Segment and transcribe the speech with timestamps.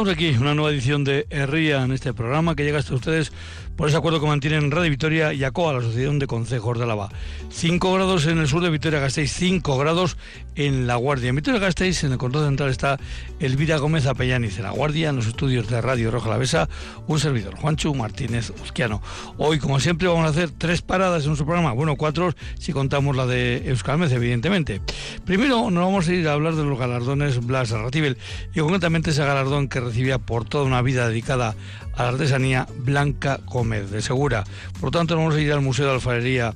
[0.00, 3.32] Comenzamos aquí una nueva edición de Herría en este programa que llega hasta ustedes
[3.80, 7.08] por ese acuerdo que mantienen Radio Victoria y ACOA, la Asociación de Concejos de Álava.
[7.48, 10.18] 5 grados en el sur de Vitoria-Gasteiz, 5 grados
[10.54, 11.30] en La Guardia.
[11.30, 13.00] En Vitoria-Gasteiz, en el control central, está
[13.38, 14.58] Elvira Gómez Apellaniz.
[14.58, 16.68] En La Guardia, en los estudios de Radio Roja Besa,
[17.06, 19.00] un servidor, Juancho Martínez Uzquiano.
[19.38, 21.72] Hoy, como siempre, vamos a hacer tres paradas en nuestro programa.
[21.72, 24.82] Bueno, cuatro si contamos la de Euskalmez, evidentemente.
[25.24, 28.18] Primero, nos vamos a ir a hablar de los galardones Blas Arratibel
[28.54, 31.54] y concretamente ese galardón que recibía por toda una vida dedicada
[31.96, 34.44] a la artesanía Blanca Gómez de Segura.
[34.74, 36.54] Por lo tanto, vamos a ir al Museo de Alfarería,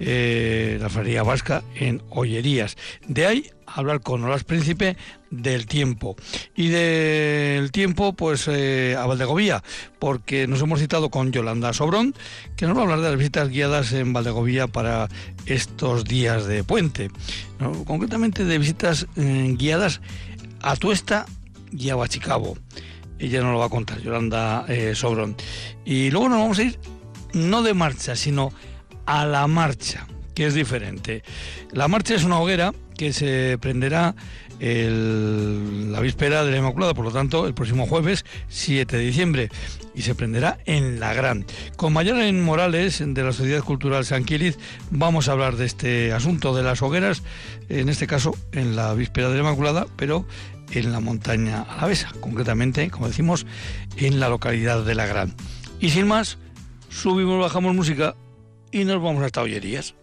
[0.00, 2.76] eh, la Alfarería Vasca en Ollerías.
[3.06, 4.96] De ahí hablar con Olas Príncipe
[5.30, 6.16] del tiempo.
[6.54, 9.62] Y del tiempo, pues eh, a Valdegovía,
[9.98, 12.14] porque nos hemos citado con Yolanda Sobrón,
[12.56, 15.08] que nos va a hablar de las visitas guiadas en Valdegovía para
[15.46, 17.10] estos días de puente.
[17.86, 20.00] Concretamente de visitas eh, guiadas
[20.62, 21.26] a Tuesta
[21.76, 22.56] y a Bachicabo
[23.18, 25.36] ella nos lo va a contar, Yolanda eh, Sobrón.
[25.84, 26.78] Y luego nos vamos a ir
[27.32, 28.52] no de marcha, sino
[29.06, 31.22] a la marcha, que es diferente.
[31.72, 34.14] La marcha es una hoguera que se prenderá
[34.58, 39.48] la víspera de la Inmaculada, por lo tanto, el próximo jueves 7 de diciembre,
[39.94, 41.44] y se prenderá en La Gran.
[41.76, 44.56] Con en Morales, de la Sociedad Cultural San Quiliz,
[44.90, 47.22] vamos a hablar de este asunto de las hogueras,
[47.68, 50.26] en este caso en la víspera de la Inmaculada, pero
[50.72, 53.46] en la montaña alavesa, concretamente, como decimos,
[53.96, 55.34] en la localidad de La Gran.
[55.80, 56.38] Y sin más,
[56.88, 58.16] subimos, bajamos música
[58.72, 59.94] y nos vamos a Tallerías.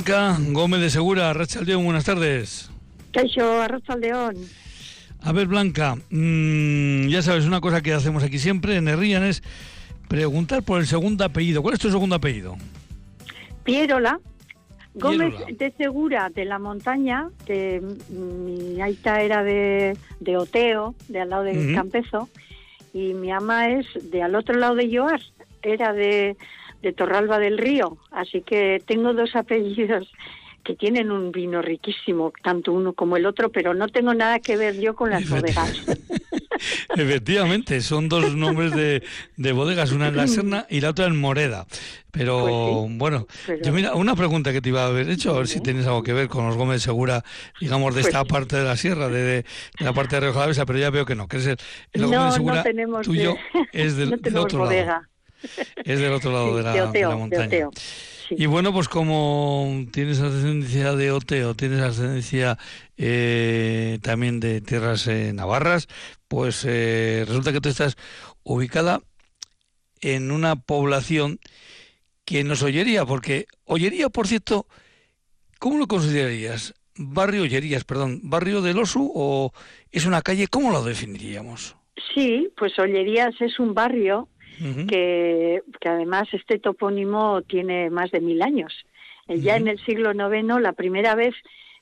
[0.00, 2.70] Blanca Gómez de Segura, Arrachaldeón, buenas tardes.
[3.12, 4.34] Caixo, Arrachaldeón.
[5.20, 9.42] A ver, Blanca, mm, ya sabes, una cosa que hacemos aquí siempre en Herrían es
[10.08, 11.60] preguntar por el segundo apellido.
[11.60, 12.56] ¿Cuál es tu segundo apellido?
[13.62, 14.20] Pierola.
[14.94, 19.98] Gómez de Segura, de la montaña, que mi aita era de,
[20.34, 22.30] Oteo, de al lado de Campezo,
[22.94, 25.20] y mi ama es de al otro lado de Yoar,
[25.62, 26.38] era de
[26.82, 27.98] de Torralba del Río.
[28.10, 30.10] Así que tengo dos apellidos
[30.64, 34.56] que tienen un vino riquísimo, tanto uno como el otro, pero no tengo nada que
[34.56, 35.72] ver yo con las bodegas.
[36.96, 41.66] Efectivamente, son dos nombres de, bodegas, una en La Serna y la otra en Moreda.
[42.10, 43.26] Pero pues bueno,
[43.62, 46.02] yo mira, una pregunta que te iba a haber hecho, a ver si tienes algo
[46.02, 47.24] que ver con los Gómez Segura,
[47.60, 49.44] digamos, de pues esta parte de la sierra, de,
[49.78, 51.56] la parte de Río Jalavesa, pero ya veo que no, que es el,
[51.94, 52.64] Gómez Segura
[53.02, 53.36] tuyo
[53.72, 55.08] es del, otro bodega.
[55.84, 57.68] Es del otro lado de, la, montaña.
[58.30, 62.58] Y bueno, pues como tienes ascendencia de Oteo, tienes ascendencia
[62.96, 65.88] eh, también de tierras eh, navarras,
[66.28, 67.96] pues eh, resulta que tú estás
[68.44, 69.00] ubicada
[70.00, 71.40] en una población
[72.24, 74.66] que nos oyería, porque oyería, por cierto,
[75.58, 76.74] ¿cómo lo considerarías?
[76.96, 79.52] Barrio Ollerías, perdón, barrio del Osu o
[79.90, 81.76] es una calle, ¿cómo lo definiríamos?
[82.14, 84.28] Sí, pues Ollerías es un barrio
[84.86, 88.72] que, además este topónimo tiene más de mil años.
[89.28, 91.34] Eh, ya en el siglo IX, la primera vez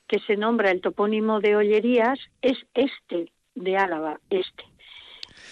[0.07, 4.63] que se nombra el topónimo de Ollerías es este, de Álava, este.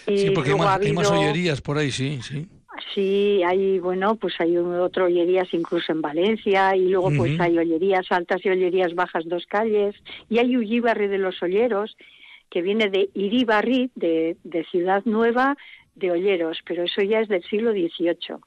[0.06, 2.48] sí, porque hay más, Ollerías por ahí, sí, sí.
[2.94, 8.06] Sí, hay, bueno, pues hay otro Ollerías incluso en Valencia y luego pues hay Ollerías
[8.12, 9.96] altas y Ollerías bajas, dos calles.
[10.30, 11.98] Y hay Ullibarri de los Olleros,
[12.50, 15.58] que viene de Iribarri, de, de Ciudad Nueva,
[15.97, 18.38] de Olleros, pero eso ya es del siglo XVIII.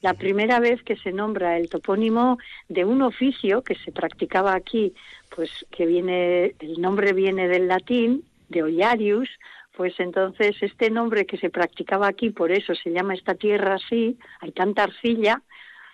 [0.00, 4.92] La primera vez que se nombra el topónimo de un oficio que se practicaba aquí,
[5.34, 9.28] pues que viene, el nombre viene del latín, de Ollarius,
[9.76, 14.18] pues entonces este nombre que se practicaba aquí, por eso se llama esta tierra así,
[14.40, 15.42] hay tanta arcilla,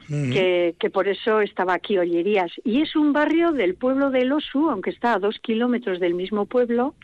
[0.09, 2.51] que, que, por eso estaba aquí Ollerías.
[2.65, 6.47] Y es un barrio del pueblo de Osu, aunque está a dos kilómetros del mismo
[6.47, 6.97] pueblo,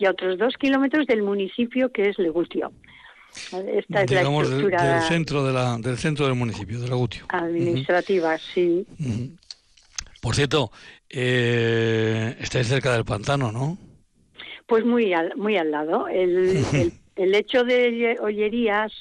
[0.00, 2.72] y a otros dos kilómetros del municipio que es Legutio.
[3.34, 7.24] Esta es la estructura del centro de la, del centro del municipio, de Legutio.
[7.28, 8.86] Administrativa, sí.
[10.20, 10.70] Por cierto,
[11.08, 13.78] eh, estáis cerca del pantano, ¿no?
[14.66, 16.08] Pues muy al, muy al lado.
[16.12, 18.92] El, el, hecho de Ollerías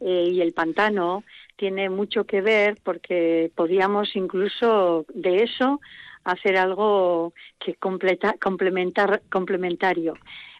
[0.00, 1.24] eh, y el pantano
[1.56, 5.80] tiene mucho que ver porque podíamos incluso de eso
[6.24, 10.14] hacer algo que completa, complementar, complementario.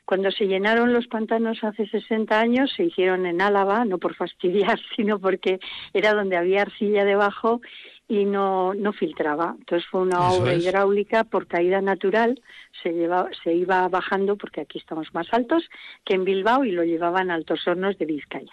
[0.04, 4.78] Cuando se llenaron los pantanos hace 60 años, se hicieron en Álava, no por fastidiar,
[4.96, 5.60] sino porque
[5.92, 7.60] era donde había arcilla debajo
[8.08, 9.54] y no, no filtraba.
[9.58, 12.42] Entonces fue una obra hidráulica por caída natural,
[12.82, 15.68] se, lleva, se iba bajando porque aquí estamos más altos
[16.04, 18.52] que en Bilbao y lo llevaban a Altos Hornos de Vizcaya.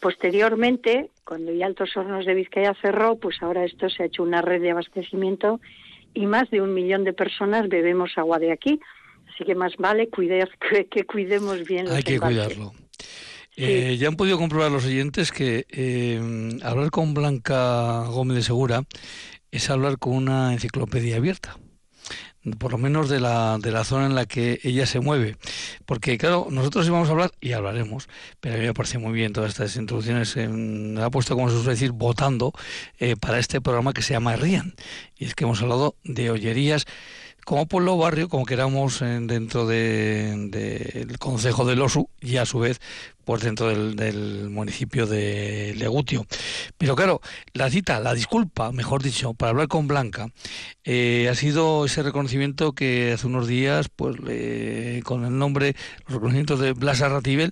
[0.00, 4.40] Posteriormente, cuando ya Altos Hornos de Vizcaya cerró, pues ahora esto se ha hecho una
[4.40, 5.60] red de abastecimiento
[6.14, 8.80] y más de un millón de personas bebemos agua de aquí.
[9.40, 10.50] Así que más vale cuidar,
[10.90, 12.74] que, cuidemos bien los Hay que cuidarlo.
[13.56, 18.82] Eh, ya han podido comprobar los oyentes que eh, hablar con Blanca Gómez de Segura
[19.50, 21.56] es hablar con una enciclopedia abierta
[22.58, 25.36] por lo menos de la, de la zona en la que ella se mueve.
[25.84, 28.08] Porque, claro, nosotros íbamos a hablar, y hablaremos,
[28.40, 31.56] pero a mí me parece muy bien todas estas introducciones, en, ha puesto, como se
[31.56, 32.52] suele decir, votando
[32.98, 34.74] eh, para este programa que se llama Rían.
[35.16, 36.86] Y es que hemos hablado de ollerías
[37.50, 42.80] como pueblo barrio, como queramos, dentro del de, concejo del Osu y a su vez
[43.24, 46.24] pues dentro del, municipio de Legutio.
[46.78, 47.20] Pero claro,
[47.52, 50.28] la cita, la disculpa, mejor dicho, para hablar con Blanca,
[50.84, 54.14] eh, ha sido ese reconocimiento que hace unos días, pues
[55.02, 55.74] con el nombre,
[56.06, 57.50] los reconocimientos de Blas Arratibel,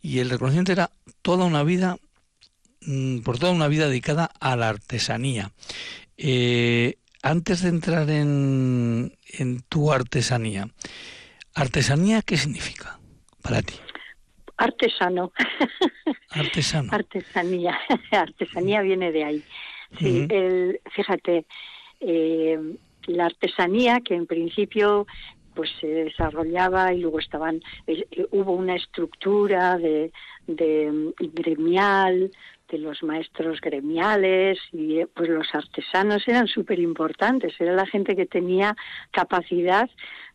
[0.00, 0.90] y el reconocimiento era
[1.20, 1.98] toda una vida,
[2.80, 5.52] mm, por toda una vida dedicada a la artesanía.
[6.16, 6.96] Eh,
[7.28, 9.12] antes de entrar en,
[9.68, 10.68] tu artesanía,
[11.54, 12.98] ¿artesanía qué significa
[13.42, 13.74] para ti?
[14.56, 15.32] Artesano.
[16.30, 16.88] Artesano.
[16.92, 17.78] Artesanía.
[18.10, 19.44] Artesanía viene de ahí.
[19.98, 21.46] Sí, el, fíjate,
[22.00, 22.58] eh,
[23.06, 25.06] la artesanía que en principio
[25.54, 30.12] pues se desarrollaba y luego estaban eh, hubo una estructura de,
[30.46, 32.30] de gremial
[32.70, 38.14] de los maestros gremiales y eh, pues los artesanos eran súper importantes, era la gente
[38.14, 38.76] que tenía
[39.10, 39.88] capacidad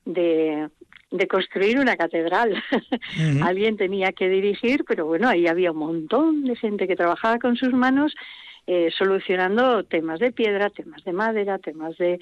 [0.05, 0.69] de,
[1.11, 2.61] de construir una catedral.
[3.43, 7.55] Alguien tenía que dirigir, pero bueno, ahí había un montón de gente que trabajaba con
[7.55, 8.13] sus manos
[8.65, 12.19] eh, solucionando temas de piedra, temas de madera, temas de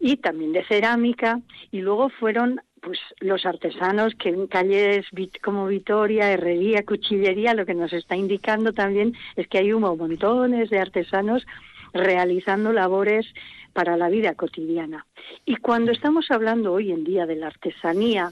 [0.00, 5.06] y también de cerámica y luego fueron pues los artesanos que en calles
[5.42, 10.68] como Vitoria, Herrería, Cuchillería, lo que nos está indicando también es que hay un montones
[10.68, 11.46] de artesanos
[11.94, 13.26] realizando labores
[13.72, 15.06] para la vida cotidiana.
[15.46, 18.30] Y cuando estamos hablando hoy en día de la artesanía,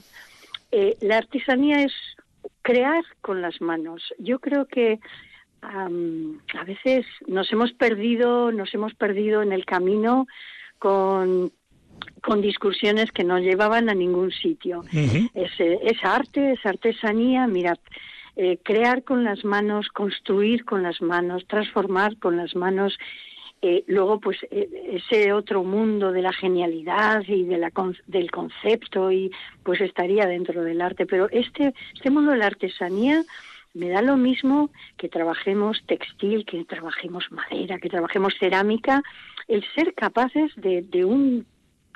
[0.71, 1.93] eh, la artesanía es
[2.61, 4.13] crear con las manos.
[4.19, 4.99] Yo creo que
[5.61, 10.27] a veces nos hemos perdido, nos hemos perdido en el camino
[10.83, 11.53] con
[12.21, 14.83] con discusiones que no llevaban a ningún sitio.
[14.91, 17.77] es, arte, es artesanía, mirad,
[18.35, 22.97] eh, crear con las manos, construir con las manos, transformar con las manos,
[23.61, 24.69] eh, luego pues eh,
[24.99, 27.71] ese otro mundo de la genialidad y de la
[28.07, 29.31] del concepto y
[29.63, 33.23] pues estaría dentro del arte, pero este, este mundo de la artesanía
[33.73, 39.01] me da lo mismo que trabajemos textil, que trabajemos madera, que trabajemos cerámica,
[39.47, 41.45] el ser capaces de, de un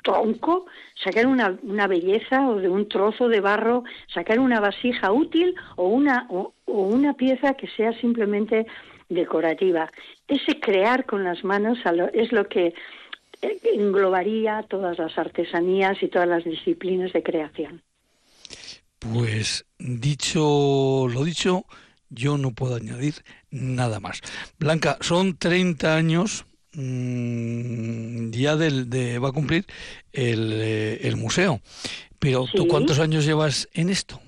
[0.02, 0.66] tronco,
[1.02, 5.88] sacar una, una, belleza o de un trozo de barro, sacar una vasija útil o
[5.88, 8.66] una, o, una pieza que sea simplemente
[9.08, 9.90] decorativa.
[10.26, 11.78] Ese crear con las manos
[12.12, 12.74] es lo que
[13.42, 17.82] eh, englobaría todas las artesanías y todas las disciplinas de creación.
[18.98, 21.64] Pues dicho lo dicho,
[22.10, 23.14] yo no puedo añadir
[23.50, 24.20] nada más.
[24.58, 26.44] Blanca, son 30 años
[26.74, 29.64] Mm, ya del, de, va a cumplir
[30.12, 31.60] el, eh, el museo.
[32.18, 34.20] Pero ¿tú cuántos años llevas en esto?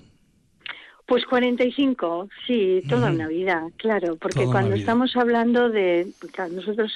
[1.06, 6.06] Pues 45, sí, toda una vida, claro, porque cuando estamos hablando de
[6.52, 6.92] nosotros,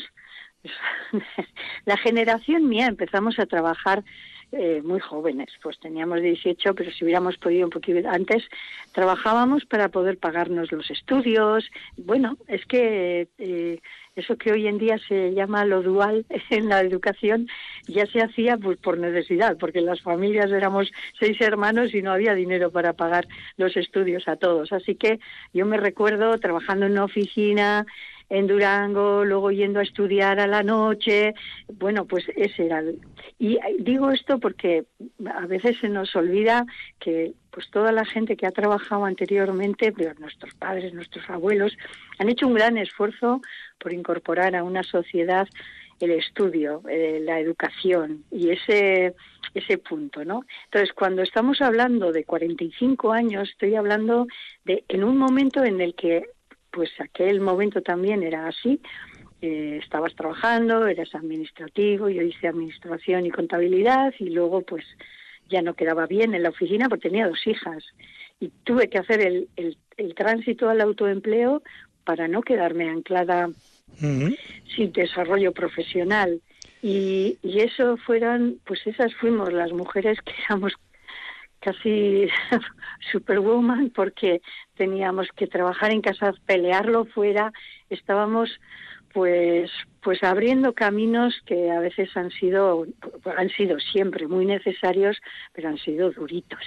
[1.84, 4.04] la generación mía empezamos a trabajar
[4.52, 8.44] eh, muy jóvenes, pues teníamos 18, pero si hubiéramos podido un poquito antes,
[8.92, 11.68] trabajábamos para poder pagarnos los estudios.
[11.96, 13.80] Bueno, es que eh,
[14.14, 17.48] eso que hoy en día se llama lo dual en la educación
[17.88, 22.34] ya se hacía pues por necesidad, porque las familias éramos seis hermanos y no había
[22.34, 24.72] dinero para pagar los estudios a todos.
[24.72, 25.18] Así que
[25.52, 27.86] yo me recuerdo trabajando en una oficina
[28.28, 31.34] en Durango, luego yendo a estudiar a la noche.
[31.72, 32.82] Bueno, pues ese era.
[33.38, 34.84] Y digo esto porque
[35.26, 36.66] a veces se nos olvida
[36.98, 41.76] que pues toda la gente que ha trabajado anteriormente, nuestros padres, nuestros abuelos,
[42.18, 43.40] han hecho un gran esfuerzo
[43.78, 45.48] por incorporar a una sociedad
[46.00, 49.14] el estudio, eh, la educación y ese
[49.54, 50.44] ese punto, ¿no?
[50.64, 54.26] Entonces, cuando estamos hablando de 45 años, estoy hablando
[54.64, 56.24] de en un momento en el que
[56.74, 58.80] pues aquel momento también era así.
[59.40, 64.84] Eh, estabas trabajando, eras administrativo, yo hice administración y contabilidad y luego pues
[65.50, 67.84] ya no quedaba bien en la oficina porque tenía dos hijas
[68.40, 71.62] y tuve que hacer el, el, el tránsito al autoempleo
[72.04, 73.50] para no quedarme anclada
[74.00, 76.40] sin desarrollo profesional.
[76.82, 80.72] Y, y eso fueron, pues esas fuimos las mujeres que éramos
[81.64, 82.28] casi
[83.12, 84.42] superwoman porque
[84.76, 87.52] teníamos que trabajar en casa, pelearlo fuera,
[87.88, 88.50] estábamos
[89.12, 89.70] pues
[90.02, 92.86] pues abriendo caminos que a veces han sido
[93.38, 95.16] han sido siempre muy necesarios,
[95.54, 96.60] pero han sido duritos.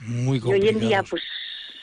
[0.00, 1.22] Muy y hoy en día pues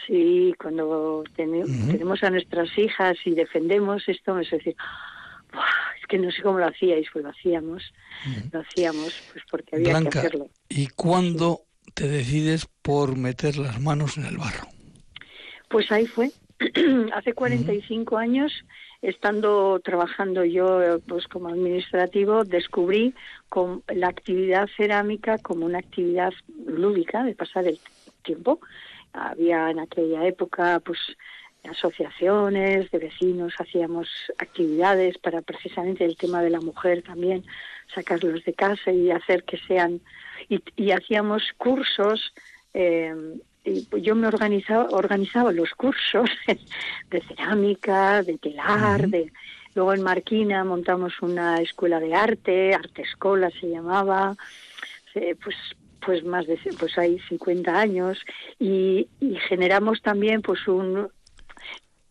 [0.05, 4.75] sí, cuando tenemos a nuestras hijas y defendemos esto, es decir,
[6.01, 7.83] es que no sé cómo lo hacíais, pues lo hacíamos,
[8.51, 10.50] lo hacíamos pues porque había que hacerlo.
[10.67, 11.66] ¿Y cuándo
[11.98, 14.68] te decides por meter las manos en el barro?
[15.68, 16.30] Pues ahí fue.
[17.13, 18.54] Hace 45 años,
[19.01, 23.16] estando trabajando yo pues como administrativo, descubrí
[23.50, 26.34] con la actividad cerámica como una actividad
[26.68, 27.80] lúdica de pasar el
[28.22, 28.60] tiempo.
[29.13, 31.00] Había en aquella época pues
[31.68, 37.44] asociaciones de vecinos, hacíamos actividades para precisamente el tema de la mujer también,
[37.94, 40.01] sacarlos de casa y hacer que sean,
[40.50, 42.34] y, hacíamos cursos,
[42.74, 43.13] eh,
[43.65, 46.29] y yo me organizaba, organizaba los cursos
[47.10, 49.32] de cerámica, de telar, de
[49.75, 54.36] luego en Marquina montamos una escuela de arte, arte escuela se llamaba,
[55.13, 55.56] pues
[56.08, 58.17] pues más de pues hay 50 años
[58.60, 61.10] y, y generamos también pues un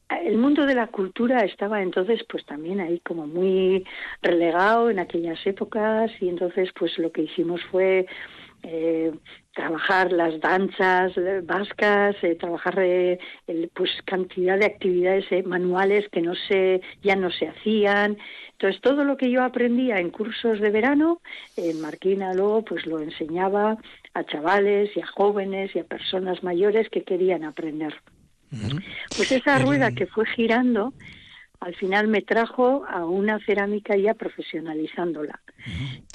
[0.09, 3.85] el mundo de la cultura estaba entonces pues también ahí como muy
[4.23, 8.07] relegado en aquellas épocas y entonces pues lo que hicimos fue
[8.63, 9.13] eh,
[9.53, 11.13] trabajar las danzas
[11.45, 13.19] vascas, eh, trabajar eh,
[13.75, 18.17] pues cantidad de actividades manuales que no se ya no se hacían.
[18.53, 21.21] Entonces todo lo que yo aprendía en cursos de verano
[21.57, 23.77] en Marquina luego pues lo enseñaba
[24.15, 27.95] a chavales y a jóvenes y a personas mayores que querían aprender.
[29.17, 30.95] Pues esa rueda que fue girando,
[31.61, 35.41] al final me trajo a una cerámica ya profesionalizándola.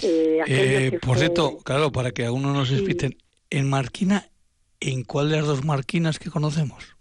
[0.01, 3.17] Eh, eh, por cierto, claro, para que a uno nos expliquen,
[3.49, 4.29] en Marquina,
[4.79, 6.95] ¿en cuál de las dos Marquinas que conocemos?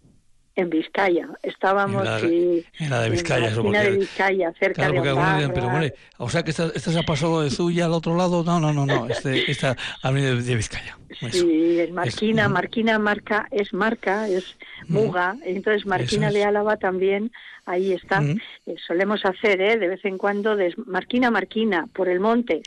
[0.57, 5.87] En Vizcaya, estábamos en la, de Vizcaya, en la de Vizcaya, cerca de pero bueno,
[6.19, 8.73] o sea que esta, esta, se ha pasado de Zuya al otro lado, no, no,
[8.73, 10.99] no, no, este, esta ha venido de, Vizcaya.
[11.31, 14.57] Sí, en Marquina, Marquina marca, es marca, es
[14.89, 17.31] Muga, entonces Marquina de Álava también,
[17.65, 19.79] ahí está, eh, solemos hacer, ¿eh?
[19.79, 22.63] de vez en cuando, de Marquina, Marquina, por el monte,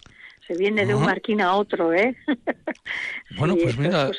[0.47, 2.15] se viene de un marquín a otro, ¿eh?
[3.37, 4.11] Bueno, pues mira,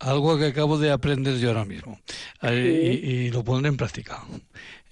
[0.00, 2.00] algo que acabo de aprender yo ahora mismo
[2.42, 4.24] eh, y, lo pondré en práctica.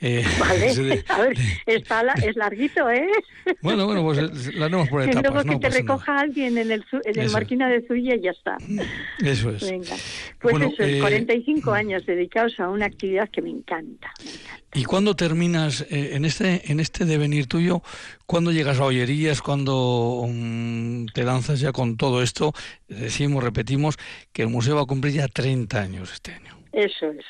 [0.01, 3.09] Eh, vale, a ver, está es larguito, ¿eh?
[3.63, 5.33] Bueno, bueno, pues la haremos por etapas.
[5.33, 8.57] Luego que te recoja alguien en el, en el Marquina de Zuya y ya está.
[9.25, 9.69] Eso es.
[9.69, 9.97] Venga,
[10.41, 14.13] pues eso es, 45 eh, años dedicados a una actividad que me encanta.
[14.75, 17.83] ¿Y cuándo terminas eh, en este en este devenir tuyo?
[18.27, 19.41] ¿Cuándo llegas a Ollerías?
[19.41, 22.53] ¿Cuándo mm, te lanzas ya con todo esto?
[22.87, 23.97] Decimos, repetimos,
[24.33, 26.59] que el museo va a cumplir ya 30 años este año.
[26.73, 27.25] Eso es.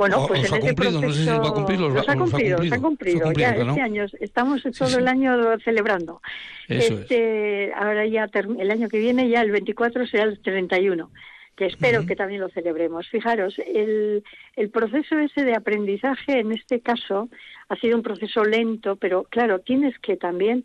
[0.00, 1.00] Bueno, pues en ese proceso...
[1.02, 3.32] No sé si va a cumplir, los, ha cumplido, ha cumplido.
[3.32, 6.22] Ya este año, estamos todo el año celebrando.
[6.68, 11.10] este, Ahora ya, el año que viene, ya el 24 será el 31
[11.54, 13.06] que espero que también lo celebremos.
[13.10, 14.24] Fijaros, el,
[14.56, 17.28] el proceso ese de aprendizaje, en este caso,
[17.68, 20.64] ha sido un proceso lento, pero claro, tienes que también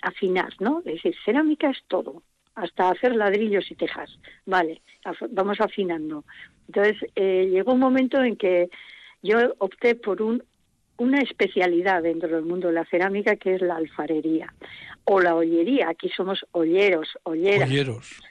[0.00, 0.78] afinar, ¿no?
[0.84, 2.22] Es decir, cerámica es todo,
[2.54, 4.18] hasta hacer ladrillos y tejas.
[4.46, 4.82] Vale,
[5.30, 6.24] vamos afinando.
[6.68, 8.68] Entonces, eh, llegó un momento en que
[9.22, 10.42] yo opté por un,
[10.98, 14.52] una especialidad dentro del mundo de la cerámica que es la alfarería
[15.04, 15.88] o la ollería.
[15.88, 17.68] Aquí somos olleros, olleras.
[17.68, 18.22] Olleros.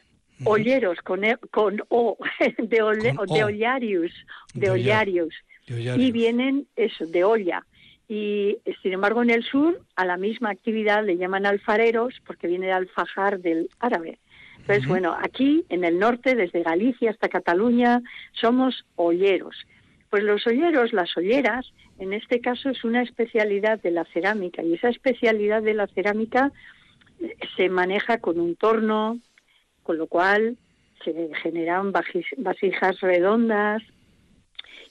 [0.44, 2.18] Olleros con, e, con O,
[2.58, 4.12] de, de ollarius,
[4.56, 5.36] de, ollarius.
[5.68, 7.64] Y vienen eso, de olla.
[8.12, 12.66] Y sin embargo en el sur a la misma actividad le llaman alfareros porque viene
[12.66, 14.20] de alfajar del árabe.
[14.58, 18.02] Entonces, bueno, aquí en el norte, desde Galicia hasta Cataluña,
[18.34, 19.56] somos olleros.
[20.10, 24.74] Pues los olleros, las olleras, en este caso es una especialidad de la cerámica y
[24.74, 26.52] esa especialidad de la cerámica
[27.22, 29.20] eh, se maneja con un torno,
[29.84, 30.58] con lo cual
[31.06, 33.82] se generan vasijas redondas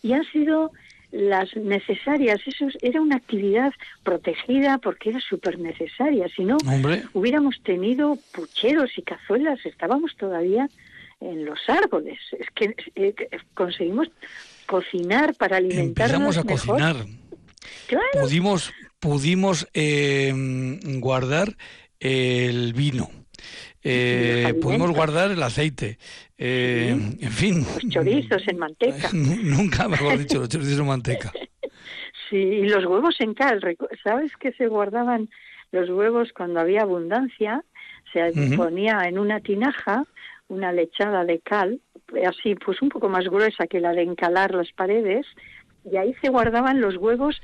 [0.03, 0.73] y han sido
[1.11, 2.41] las necesarias.
[2.47, 6.29] Eso era una actividad protegida porque era súper necesaria.
[6.35, 6.57] Si no,
[7.13, 10.69] hubiéramos tenido pucheros y cazuelas, estábamos todavía
[11.21, 12.19] en los árboles.
[12.39, 13.15] Es que eh,
[13.55, 14.09] conseguimos
[14.67, 16.97] cocinar para alimentarnos Empezamos a cocinar.
[18.13, 20.33] Pudimos, pudimos eh,
[21.01, 21.57] guardar
[21.99, 23.11] el vino.
[23.83, 25.99] eh, podemos guardar el aceite,
[26.43, 26.89] eh,
[27.21, 27.59] en fin.
[27.59, 29.11] Los chorizos en manteca.
[29.13, 31.33] Nunca mejor dicho, los chorizos en manteca.
[32.29, 33.61] Sí, y los huevos en cal.
[34.05, 35.29] ¿Sabes que se guardaban
[35.73, 37.65] los huevos cuando había abundancia?
[38.13, 40.05] Se ponía en una tinaja
[40.51, 41.81] una lechada de cal,
[42.27, 45.27] así pues un poco más gruesa que la de encalar las paredes,
[45.91, 47.41] y ahí se guardaban los huevos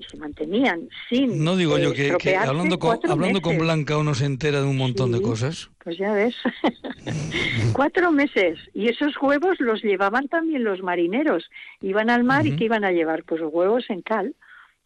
[0.00, 1.44] y se mantenían sin.
[1.44, 5.12] No digo yo que, hablando, con, hablando con Blanca uno se entera de un montón
[5.12, 5.70] de cosas.
[5.82, 6.34] Pues ya ves.
[7.72, 8.58] cuatro meses.
[8.74, 11.48] Y esos huevos los llevaban también los marineros.
[11.80, 13.24] Iban al mar y que iban a llevar?
[13.24, 14.34] Pues huevos en cal.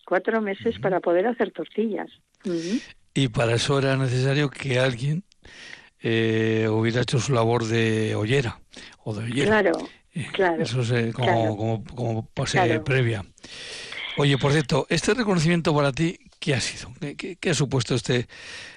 [0.07, 2.11] Cuatro meses para poder hacer tortillas.
[3.15, 5.25] Y para eso era necesario que alguien
[6.01, 8.61] eh, hubiera hecho su labor de ollera
[9.05, 9.47] o de ollera.
[9.47, 10.63] Claro, eh, claro.
[10.63, 13.25] Eso es como, como, como pase previa.
[14.17, 16.93] Oye, por cierto, este reconocimiento para ti, ¿qué ha sido?
[17.17, 18.27] ¿Qué, ha supuesto este,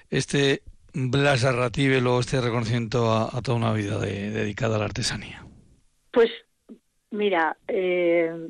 [0.10, 0.64] este
[0.94, 5.46] Blas o este reconocimiento a, toda una vida dedicada a la artesanía?
[6.12, 6.32] Pues,
[7.12, 8.50] mira, eh,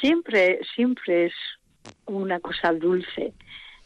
[0.00, 1.34] siempre, siempre es
[2.06, 3.32] una cosa dulce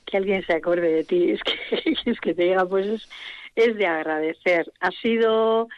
[0.07, 3.09] que alguien se acuerde de ti, es que, es que te diga, pues es,
[3.55, 4.73] es de agradecer.
[4.81, 5.69] Ha sido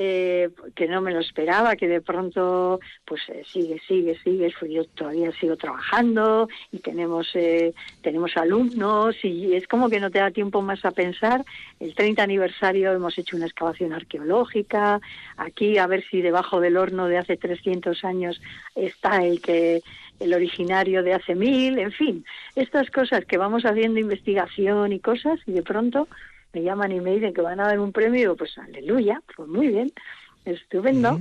[0.00, 4.70] eh, que no me lo esperaba, que de pronto pues eh, sigue, sigue, sigue, pues
[4.70, 10.20] yo todavía sigo trabajando y tenemos eh, tenemos alumnos y es como que no te
[10.20, 11.44] da tiempo más a pensar.
[11.80, 15.00] El 30 aniversario hemos hecho una excavación arqueológica,
[15.36, 18.40] aquí a ver si debajo del horno de hace 300 años
[18.76, 19.82] está el que
[20.20, 22.24] el originario de hace mil, en fin,
[22.54, 26.06] estas cosas que vamos haciendo investigación y cosas y de pronto
[26.58, 29.68] me llaman y me dicen que van a dar un premio, pues aleluya, pues muy
[29.68, 29.92] bien,
[30.44, 31.20] estupendo,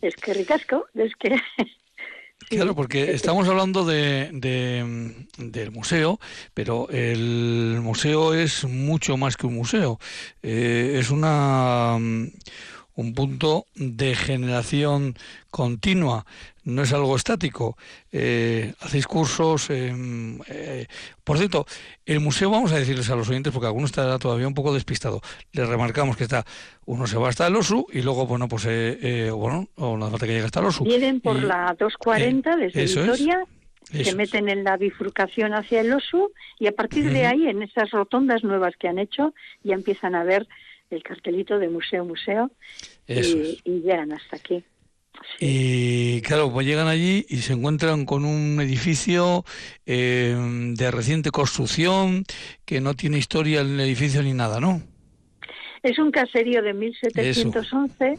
[0.00, 1.36] es que ricasco, es que...
[2.50, 4.30] Claro, porque estamos hablando de,
[5.38, 6.20] del museo,
[6.54, 9.98] pero el museo es mucho más que un museo.
[10.42, 11.98] Eh, es una
[12.96, 15.14] un punto de generación
[15.50, 16.24] continua,
[16.64, 17.76] no es algo estático.
[18.10, 19.70] Eh, hacéis cursos.
[19.70, 20.86] Em, eh,
[21.22, 21.66] por cierto,
[22.06, 25.20] el museo, vamos a decirles a los oyentes, porque alguno está todavía un poco despistado,
[25.52, 26.44] les remarcamos que está,
[26.86, 30.12] uno se va hasta el OSU y luego, bueno, pues, eh, bueno, o no hace
[30.12, 30.84] falta que llegue hasta el OSU.
[30.84, 33.44] Vienen por la 240 desde Victoria.
[33.92, 37.90] se meten en la bifurcación hacia el OSU y a partir de ahí, en esas
[37.90, 40.48] rotondas nuevas que han hecho, ya empiezan a ver
[40.90, 42.50] el cartelito de museo, museo,
[43.06, 44.64] y, llegan hasta aquí.
[45.40, 49.44] Y claro, pues llegan allí y se encuentran con un edificio
[49.86, 50.36] eh,
[50.74, 52.24] de reciente construcción
[52.64, 54.82] que no tiene historia el edificio ni nada, ¿no?
[55.82, 58.18] Es un caserío de 1711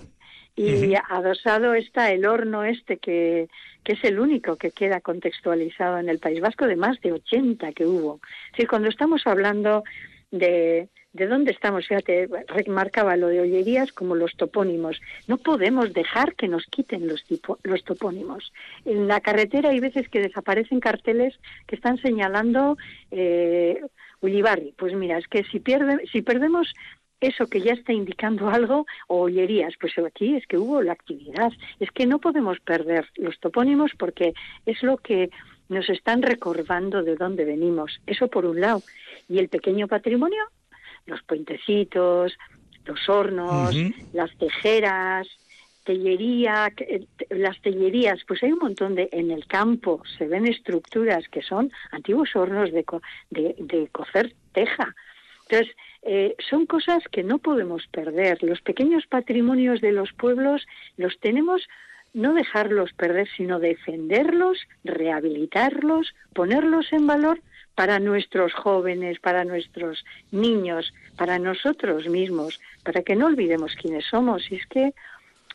[0.56, 3.48] y adosado está el horno este que,
[3.84, 7.72] que es el único que queda contextualizado en el País Vasco de más de 80
[7.74, 8.20] que hubo.
[8.58, 9.84] Es cuando estamos hablando
[10.32, 11.88] de, ¿De dónde estamos?
[11.88, 15.02] Fíjate, remarcaba lo de ollerías como los topónimos.
[15.26, 17.26] No podemos dejar que nos quiten los,
[17.64, 18.54] los topónimos.
[18.86, 21.34] En la carretera hay veces que desaparecen carteles
[21.66, 22.78] que están señalando
[23.10, 23.82] eh,
[24.22, 24.76] Ullibarri.
[24.78, 26.72] Pues mira, es que si, pierde, si perdemos
[27.20, 31.52] eso que ya está indicando algo, o ollerías, pues aquí es que hubo la actividad.
[31.80, 34.34] Es que no podemos perder los topónimos porque
[34.68, 35.32] es lo que
[35.70, 38.00] nos están recordando de dónde venimos.
[38.06, 38.82] Eso por un lado.
[39.28, 40.44] Y el pequeño patrimonio
[41.08, 42.38] los puentecitos,
[42.86, 43.76] los hornos,
[44.14, 45.28] las tejeras,
[45.84, 51.28] tellería, eh, las tellerías, pues hay un montón de, en el campo se ven estructuras
[51.30, 52.86] que son antiguos hornos de,
[53.32, 54.94] de, cocer teja.
[55.50, 58.44] Entonces, eh, son cosas que no podemos perder.
[58.44, 61.66] Los pequeños patrimonios de los pueblos los tenemos
[62.18, 67.40] no dejarlos perder, sino defenderlos, rehabilitarlos, ponerlos en valor
[67.76, 74.52] para nuestros jóvenes, para nuestros niños, para nosotros mismos, para que no olvidemos quiénes somos.
[74.52, 74.96] Y es que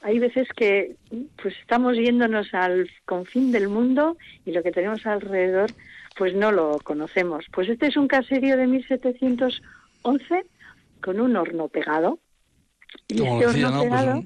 [0.03, 0.95] hay veces que
[1.43, 5.73] pues estamos yéndonos al confín del mundo y lo que tenemos alrededor
[6.17, 7.45] pues no lo conocemos.
[7.53, 10.45] Pues este es un caserío de 1711
[11.03, 12.21] con un horno pegado.
[13.09, 14.25] Y este horno pues pegado...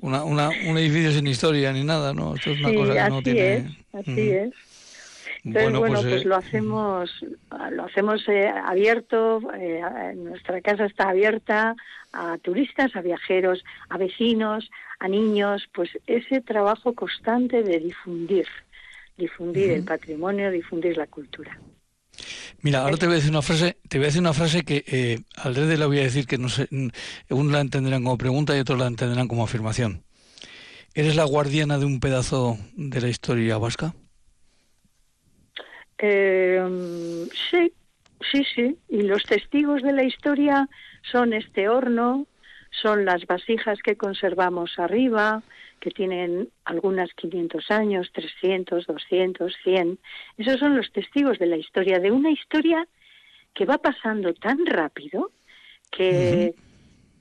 [0.00, 2.34] un edificio sin historia ni nada, ¿no?
[2.34, 3.56] Esto es una cosa que no tiene...
[3.56, 4.52] Es, así es.
[5.44, 7.24] Entonces, bueno, pues, pues, lo hacemos,
[7.70, 11.76] lo hacemos eh, abierto, eh, nuestra casa está abierta
[12.14, 18.46] a turistas, a viajeros, a vecinos, a niños, pues ese trabajo constante de difundir,
[19.18, 21.58] difundir el patrimonio, difundir la cultura.
[22.64, 24.84] Mira, ahora te voy a decir una frase, te voy a decir una frase que
[24.86, 26.66] eh, al de la voy a decir que no sé,
[27.30, 30.02] unos la entenderán como pregunta y otros la entenderán como afirmación.
[30.94, 33.94] ¿Eres la guardiana de un pedazo de la historia vasca?
[35.98, 37.72] Eh, sí,
[38.30, 40.68] Sí, sí, y los testigos de la historia
[41.10, 42.26] son este horno,
[42.80, 45.42] son las vasijas que conservamos arriba,
[45.80, 49.98] que tienen algunas 500 años, 300, 200, 100.
[50.38, 52.86] Esos son los testigos de la historia, de una historia
[53.52, 55.30] que va pasando tan rápido
[55.90, 56.54] que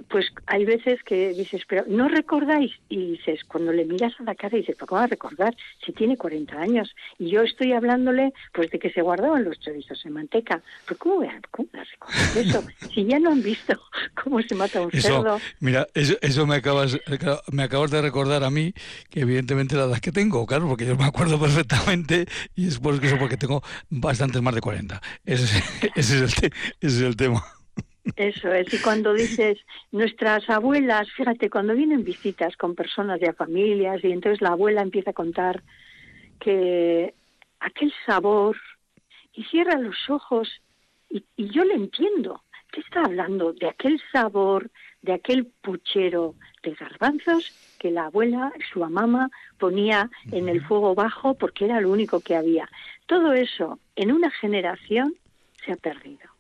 [0.10, 4.36] pues hay veces que dices, pero no recordáis, y dices, cuando le miras a la
[4.36, 6.96] cara, dices, ¿cómo va a recordar si tiene 40 años?
[7.20, 10.62] Y yo estoy hablándole, pues, de que se guardaban los chorizos en manteca.
[10.86, 11.88] ¿Pero cómo voy a, recordar
[12.36, 12.64] eso?
[12.94, 13.74] si ya no han visto
[14.24, 15.40] cómo se mata un cerdo.
[15.60, 16.98] Mira, eso, eso, me, acabas,
[17.52, 18.74] me acabas de recordar a mí,
[19.10, 23.04] que evidentemente la edad que tengo, claro, porque yo me acuerdo perfectamente, y es por
[23.04, 25.02] eso porque tengo bastantes más de 40.
[25.26, 25.64] Ese,
[25.96, 27.44] ese, es, el ese es el tema.
[28.18, 29.60] Eso es, y cuando dices,
[29.92, 35.12] nuestras abuelas, fíjate, cuando vienen visitas con personas de familias, y entonces la abuela empieza
[35.12, 35.64] a contar
[36.40, 37.14] que
[37.62, 38.58] aquel sabor,
[39.34, 40.62] y cierra los ojos,
[41.10, 43.54] y, yo le entiendo, ¿qué está hablando?
[43.54, 44.70] De aquel sabor,
[45.02, 51.36] de aquel puchero de garbanzos que la abuela, su mamá, ponía en el fuego bajo
[51.36, 52.70] porque era lo único que había.
[53.06, 55.16] Todo eso en una generación
[55.66, 56.33] se ha perdido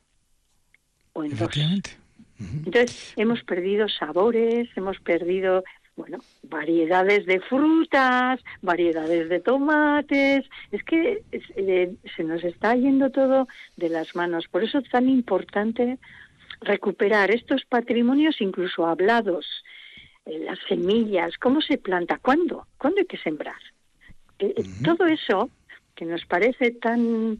[1.13, 1.49] o en dos.
[2.65, 5.63] Entonces, hemos perdido sabores, hemos perdido,
[5.95, 10.45] bueno, variedades de frutas, variedades de tomates.
[10.71, 13.47] Es que eh, se nos está yendo todo
[13.78, 14.47] de las manos.
[14.47, 15.99] Por eso es tan importante
[16.62, 19.45] recuperar estos patrimonios, incluso hablados,
[20.26, 23.62] eh, las semillas, cómo se planta, cuándo, cuándo hay que sembrar.
[24.39, 25.49] Eh, todo eso
[25.95, 27.39] que nos parece tan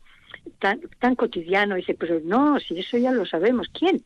[0.60, 1.76] tan, tan cotidiano.
[1.76, 3.68] dice, pero no, si eso ya lo sabemos.
[3.70, 4.04] ¿Quién?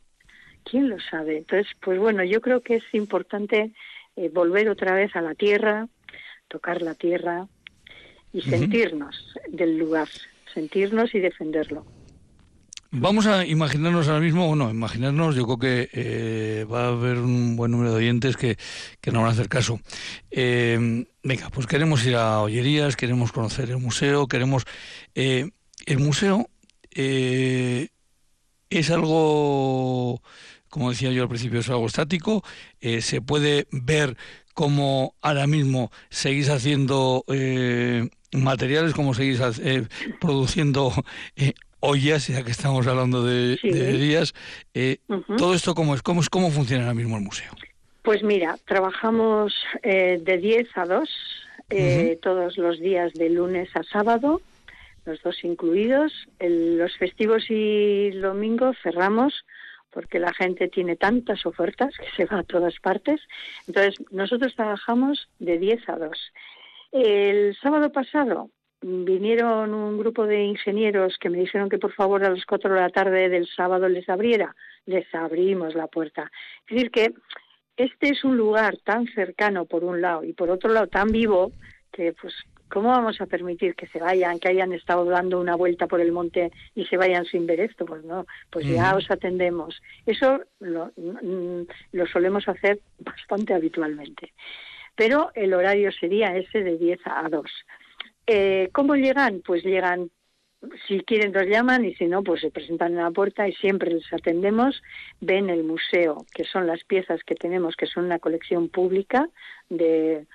[0.63, 1.37] ¿Quién lo sabe?
[1.37, 3.71] Entonces, pues bueno, yo creo que es importante
[4.15, 5.87] eh, volver otra vez a la tierra,
[6.47, 7.47] tocar la tierra
[8.33, 10.07] y sentirnos del lugar,
[10.53, 11.85] sentirnos y defenderlo.
[12.91, 17.57] Vamos a imaginarnos ahora mismo, bueno, imaginarnos, yo creo que eh, va a haber un
[17.57, 18.57] buen número de oyentes que,
[19.01, 19.81] que nos van a hacer caso.
[20.31, 24.63] Eh, venga, pues queremos ir a Ollerías, queremos conocer el museo, queremos...
[25.15, 25.49] Eh,
[25.87, 26.49] el museo
[26.93, 27.87] eh,
[28.69, 30.21] es algo,
[30.69, 32.43] como decía yo al principio, es algo estático.
[32.81, 34.17] Eh, se puede ver
[34.53, 39.39] cómo ahora mismo seguís haciendo eh, materiales, cómo seguís
[40.19, 40.91] produciendo
[41.79, 44.33] ollas, ya que estamos hablando de, días.
[45.37, 46.01] Todo esto, ¿cómo es?
[46.01, 47.53] ¿Cómo, ¿Cómo funciona ahora mismo el museo?
[48.01, 51.09] Pues mira, trabajamos de 10 a 2
[52.21, 54.41] todos los días de lunes a sábado
[55.07, 56.11] los dos incluidos.
[56.39, 59.45] los festivos y domingos cerramos
[59.89, 63.21] porque la gente tiene tantas ofertas que se va a todas partes.
[63.67, 66.33] Entonces, nosotros trabajamos de 10 a 2.
[66.91, 72.29] El sábado pasado vinieron un grupo de ingenieros que me dijeron que por favor a
[72.29, 74.55] las 4 de la tarde del sábado les abriera.
[74.85, 76.31] Les abrimos la puerta.
[76.67, 77.13] Es decir, que
[77.77, 81.51] este es un lugar tan cercano por un lado y por otro lado tan vivo
[81.91, 82.33] que pues
[82.69, 86.11] ¿Cómo vamos a permitir que se vayan, que hayan estado dando una vuelta por el
[86.11, 87.85] monte y se vayan sin ver esto?
[87.85, 89.81] Pues no, pues ya os atendemos.
[90.05, 91.61] Eso lo, mm,
[91.93, 94.33] lo solemos hacer bastante habitualmente.
[94.95, 97.45] Pero el horario sería ese de 10 a 2.
[98.25, 99.41] Eh, ¿Cómo llegan?
[99.45, 100.09] Pues llegan,
[100.87, 103.91] si quieren nos llaman y si no, pues se presentan en la puerta y siempre
[103.91, 104.81] les atendemos.
[105.21, 109.29] Ven el museo, que son las piezas que tenemos, que son una colección pública
[109.69, 110.25] de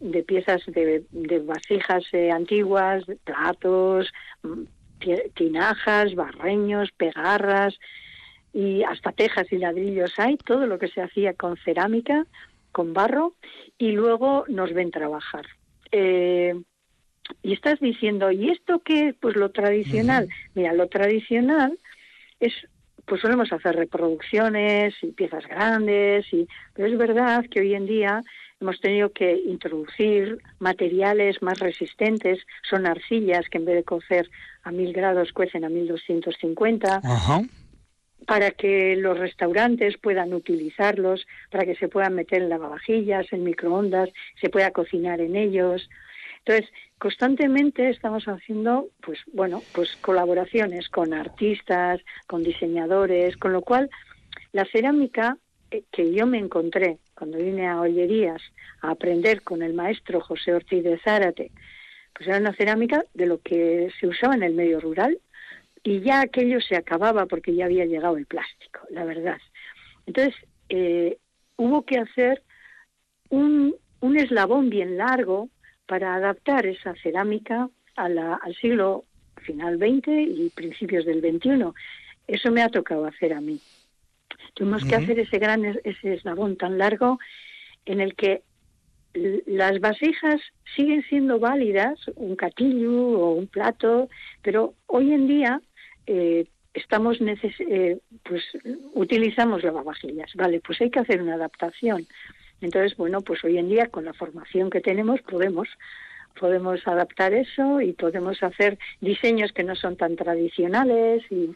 [0.00, 1.04] de piezas de,
[1.44, 4.10] vasijas eh, antiguas, platos,
[4.42, 4.62] mm,
[5.34, 7.78] tinajas, barreños, pegarras
[8.52, 12.26] y hasta tejas y ladrillos hay, todo lo que se hacía con cerámica,
[12.72, 13.34] con barro,
[13.78, 15.46] y luego nos ven trabajar.
[15.92, 16.54] Eh,
[17.42, 19.14] y estás diciendo, ¿y esto qué?
[19.18, 20.28] Pues lo tradicional.
[20.54, 21.78] Mira, lo tradicional
[22.40, 22.52] es,
[23.06, 28.22] pues solemos hacer reproducciones y piezas grandes, y, pero es verdad que hoy en día
[28.60, 34.30] hemos tenido que introducir materiales más resistentes, son arcillas que en vez de cocer
[34.62, 37.00] a mil grados cuecen a 1250.
[38.26, 44.10] para que los restaurantes puedan utilizarlos, para que se puedan meter en lavavajillas, en microondas,
[44.40, 45.88] se pueda cocinar en ellos.
[46.44, 53.90] Entonces, constantemente estamos haciendo, pues bueno, pues colaboraciones con artistas, con diseñadores, con lo cual
[54.52, 55.36] la cerámica
[55.92, 58.42] que yo me encontré cuando vine a Ollerías
[58.82, 61.50] a aprender con el maestro José Ortiz de Zárate,
[62.14, 65.18] pues era una cerámica de lo que se usaba en el medio rural
[65.82, 69.38] y ya aquello se acababa porque ya había llegado el plástico, la verdad.
[70.06, 70.34] Entonces,
[70.68, 71.18] eh,
[71.56, 72.42] hubo que hacer
[73.28, 75.48] un, un, eslabón bien largo
[75.86, 79.04] para adaptar esa cerámica a la, al siglo
[79.36, 81.64] final XX y principios del XXI.
[82.26, 83.60] eso me ha tocado hacer a mí.
[84.54, 87.18] Tuvimos que hacer ese gran ese eslabón tan largo
[87.86, 88.42] en el que
[89.12, 90.40] las vasijas
[90.76, 94.08] siguen siendo válidas, un catillo o un plato,
[94.42, 95.60] pero hoy en día
[96.06, 98.44] eh, estamos eh, pues
[98.94, 102.06] utilizamos lavavajillas, vale, pues hay que hacer una adaptación.
[102.60, 105.68] Entonces, bueno, pues hoy en día con la formación que tenemos podemos
[106.38, 111.50] podemos adaptar eso y podemos hacer diseños que no son tan tradicionales y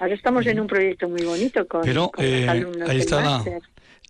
[0.00, 2.46] ahora estamos en un proyecto muy bonito con, Pero, eh,
[2.86, 3.44] ahí está la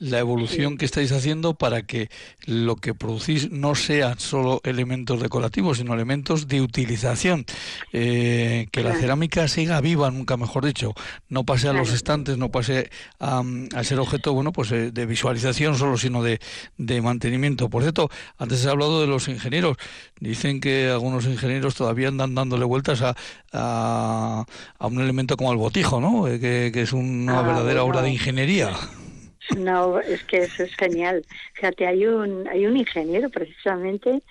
[0.00, 2.08] evolución que estáis haciendo para que
[2.46, 7.44] lo que producís no sean solo elementos decorativos, sino elementos de utilización.
[7.92, 10.94] Eh, que la cerámica siga viva, nunca mejor dicho,
[11.28, 13.42] no pase a los estantes, no pase a,
[13.82, 16.40] ser objeto bueno pues eh, de visualización solo, sino de,
[16.78, 17.68] de mantenimiento.
[17.68, 19.76] Por cierto, antes he hablado de los ingenieros.
[20.18, 23.16] Dicen que algunos ingenieros todavía andan dándole vueltas a,
[23.52, 26.28] a, un elemento como el botijo, ¿no?
[26.28, 28.70] Eh, que, es una ah, verdadera obra de ingeniería.
[29.56, 31.24] No, es que eso es genial.
[31.54, 34.22] Fíjate, hay un, hay un ingeniero precisamente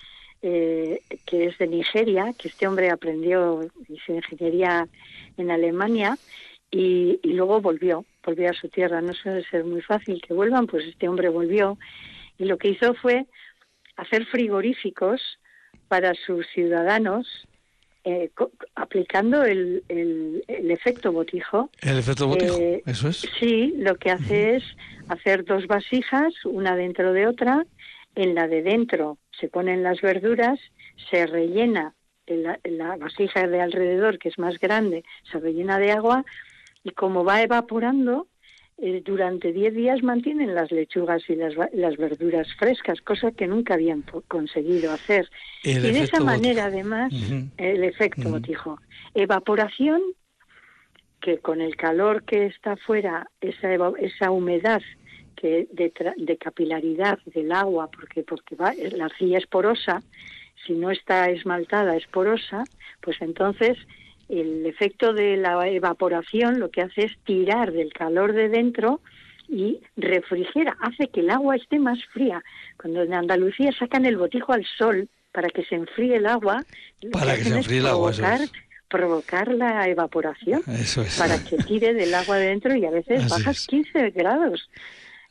[0.42, 3.68] eh, que es de Nigeria, que este hombre aprendió
[4.08, 4.88] ingeniería
[5.36, 6.16] en Alemania
[6.70, 9.00] y, luego volvió, volvió a su tierra.
[9.00, 11.78] No suele ser muy fácil que vuelvan, pues este hombre volvió
[12.38, 13.26] y lo que hizo fue
[13.96, 15.20] hacer frigoríficos
[15.88, 17.46] para sus ciudadanos
[18.04, 18.30] eh,
[18.74, 21.70] aplicando el, el, efecto botijo.
[21.82, 23.26] El efecto botijo, eh, eso es.
[23.38, 24.64] Sí, lo que hace es
[25.08, 27.66] hacer dos vasijas, una dentro de otra.
[28.14, 30.58] En la de dentro se ponen las verduras,
[31.10, 31.94] se rellena
[32.26, 36.24] la, la vasija de alrededor, que es más grande, se rellena de agua
[36.82, 38.28] y como va evaporando,
[38.82, 43.74] eh, durante 10 días mantienen las lechugas y las, las, verduras frescas, cosa que nunca
[43.74, 45.28] habían conseguido hacer.
[45.62, 47.12] y de esa manera, además,
[47.58, 48.80] el efecto botijo.
[49.14, 50.00] Evaporación,
[51.20, 54.80] que con el calor que está afuera, esa, esa humedad
[55.36, 60.02] que de, de, capilaridad del agua, porque, porque va, la arcilla es porosa,
[60.66, 62.64] si no está esmaltada es porosa,
[63.00, 63.76] pues entonces
[64.30, 69.00] el efecto de la evaporación lo que hace es tirar del calor de dentro
[69.48, 72.42] y refrigera, hace que el agua esté más fría.
[72.80, 76.64] Cuando en Andalucía sacan el botijo al sol para que se enfríe el agua,
[77.10, 78.12] para que, se enfríe el agua,
[78.88, 81.16] provocar la evaporación eso es.
[81.16, 84.68] para que tire del agua de dentro y a veces bajas 15 grados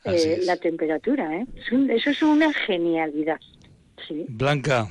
[0.04, 1.36] eh, la temperatura.
[1.36, 1.46] ¿eh?
[1.90, 3.38] eso es una genialidad.
[4.08, 4.24] Sí.
[4.28, 4.88] Blanca,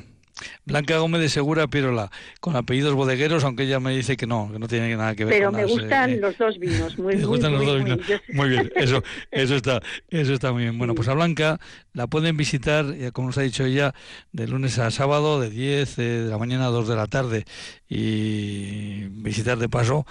[0.66, 4.60] Blanca Gómez de Segura Pirola, con apellidos bodegueros, aunque ella me dice que no, que
[4.60, 7.26] no tiene nada que ver Pero con me gustan eh, los dos vinos, muy, me
[7.26, 8.00] gustan los dos vinos.
[8.34, 10.78] Muy, bien, eso, eso está, eso está muy bien.
[10.78, 11.60] Bueno, pues a Blanca
[11.94, 13.94] la pueden visitar, como nos ha dicho ella,
[14.32, 17.46] de lunes a sábado, de 10 de la mañana a 2 de la tarde,
[17.88, 20.06] y visitar de paso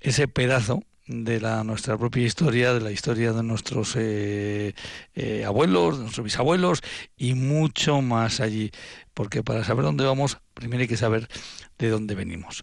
[0.00, 4.74] ese pedazo de la nuestra propia historia, de la historia de nuestros eh,
[5.14, 6.82] eh, abuelos, de nuestros bisabuelos
[7.16, 8.70] y mucho más allí,
[9.12, 11.26] porque para saber dónde vamos, primero hay que saber
[11.78, 12.62] de dónde venimos.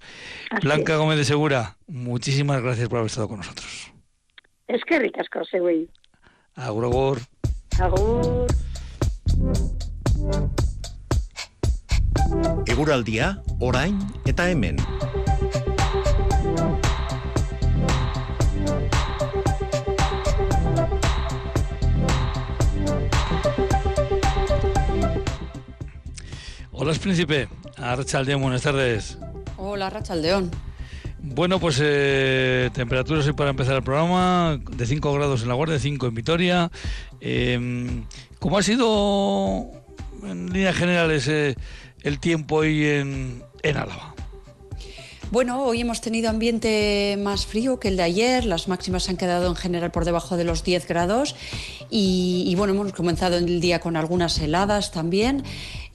[0.62, 3.92] Blanca Gómez de Segura, muchísimas gracias por haber estado con nosotros.
[4.68, 5.90] Es que ricas cosas, güey.
[6.56, 7.20] Agur, agur.
[7.80, 8.48] Agur.
[12.66, 14.78] Eguraldia, orain eta hemen.
[26.80, 27.50] Hola, príncipe.
[27.78, 29.18] Arrachaldeón, buenas tardes.
[29.58, 30.52] Hola, Rachaldeón.
[31.18, 35.80] Bueno, pues eh, temperaturas hoy para empezar el programa, de 5 grados en La Guardia,
[35.80, 36.72] 5 en Vitoria.
[37.20, 38.04] Eh,
[38.38, 39.72] ¿Cómo ha sido,
[40.22, 41.56] en líneas generales, eh,
[42.04, 44.14] el tiempo hoy en, en Álava?
[45.30, 49.48] Bueno, hoy hemos tenido ambiente más frío que el de ayer, las máximas han quedado
[49.48, 51.36] en general por debajo de los 10 grados
[51.90, 55.44] y, bueno, hemos comenzado el día con algunas heladas también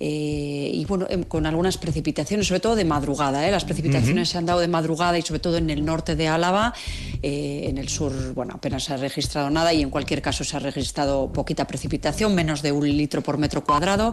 [0.04, 3.46] eh, y bueno, em, con algunas precipitaciones, sobre todo de madrugada.
[3.46, 3.52] ¿eh?
[3.52, 6.74] Las precipitaciones se han dado de madrugada y sobre todo en el norte de Álava,
[7.22, 10.56] eh, en el sur, bueno, apenas se ha registrado nada y en cualquier caso se
[10.56, 14.12] ha registrado poquita precipitación, menos de un litro por metro cuadrado.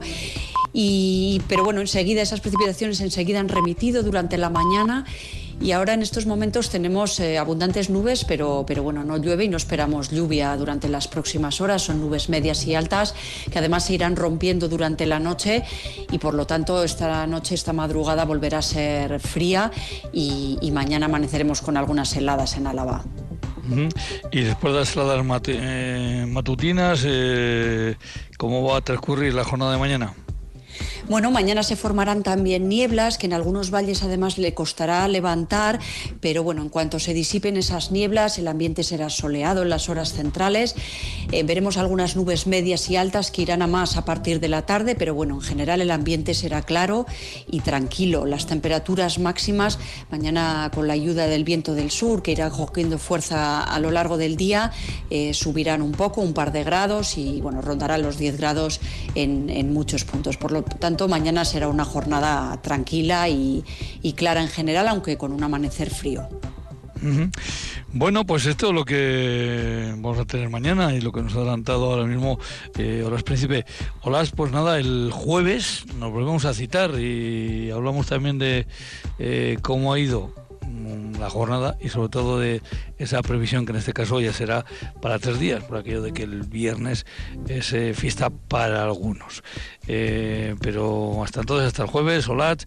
[0.74, 5.06] Y, pero bueno, enseguida esas precipitaciones enseguida han remitido durante la mañana
[5.62, 9.50] y ahora en estos momentos tenemos eh, abundantes nubes, pero, pero bueno, no llueve y
[9.50, 11.82] no esperamos lluvia durante las próximas horas.
[11.82, 13.14] Son nubes medias y altas
[13.52, 15.64] que además se irán rompiendo durante la noche
[16.12, 19.72] y por lo tanto esta noche, esta madrugada volverá a ser fría
[20.14, 23.04] y, mañana amaneceremos con algunas heladas en Álava.
[24.32, 27.96] Y después de las heladas eh, matutinas, eh,
[28.38, 30.14] ¿cómo va a transcurrir la jornada de mañana?
[31.10, 35.80] Bueno, mañana se formarán también nieblas que en algunos valles además le costará levantar,
[36.22, 40.14] pero bueno, en cuanto se disipen esas nieblas, el ambiente será soleado en las horas
[40.14, 40.76] centrales.
[41.32, 44.68] Eh, veremos algunas nubes medias y altas que irán a más a partir de la
[44.68, 47.08] tarde, pero bueno, en general el ambiente será claro
[47.50, 48.28] y tranquilo.
[48.28, 49.80] Las temperaturas máximas
[50.12, 54.18] mañana con la ayuda del viento del sur que irá cogiendo fuerza a lo largo
[54.18, 54.74] del día
[55.10, 58.80] eh, subirán un poco, un par de grados y bueno, rondarán los 10 grados
[59.16, 60.38] en, en muchos puntos.
[60.38, 63.64] Por lo tanto, mañana será una jornada tranquila y,
[64.16, 66.28] clara en general, aunque con un amanecer frío.
[67.94, 71.38] Bueno, pues esto es lo que vamos a tener mañana y lo que nos ha
[71.38, 72.40] adelantado ahora mismo
[72.78, 73.66] eh, Horas Príncipe.
[74.02, 78.68] Hola, pues nada, el jueves nos volvemos a citar y hablamos también de
[79.18, 80.34] eh, cómo ha ido
[81.20, 82.62] la jornada y sobre todo de
[82.98, 84.66] esa previsión que en este caso ya será
[85.02, 87.06] para tres días, por aquello de que el viernes
[87.48, 89.44] es eh, fiesta para algunos.
[89.88, 92.64] Eh, pero hasta entonces, hasta el jueves, Olat,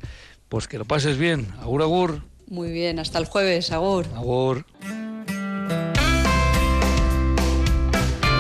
[0.49, 1.49] pues que lo pases bien.
[1.61, 2.23] Agur, agur.
[2.49, 4.07] Muy bien, hasta el jueves, agur.
[4.15, 4.67] Agur.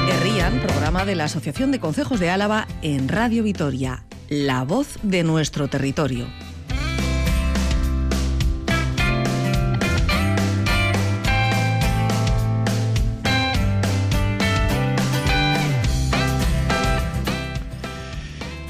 [0.06, 5.22] Guerrían, programa de la Asociación de Consejos de Álava en Radio Vitoria, la voz de
[5.22, 6.26] nuestro territorio.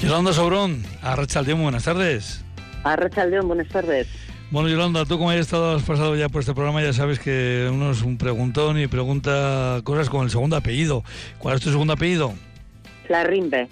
[0.03, 2.43] Yolanda Sobrón, Arrachaldeón, buenas tardes.
[2.83, 4.05] Arrachaldeón, buenas tardes.
[4.51, 7.69] Bueno, Yolanda, tú como hayas estado, has pasado ya por este programa, ya sabes que
[7.71, 11.05] uno es un preguntón y pregunta cosas con el segundo apellido.
[11.39, 12.33] ¿Cuál es tu segundo apellido?
[13.07, 13.69] La Rimbe.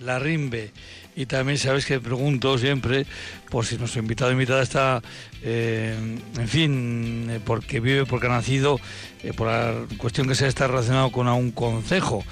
[0.00, 0.72] La Rimbe.
[1.16, 3.06] Y también sabes que pregunto siempre
[3.50, 5.02] por si nuestro invitado o invitada está,
[5.42, 5.96] eh,
[6.38, 8.78] en fin, eh, porque vive, porque ha nacido,
[9.22, 12.22] eh, por la cuestión que sea está relacionado con un concejo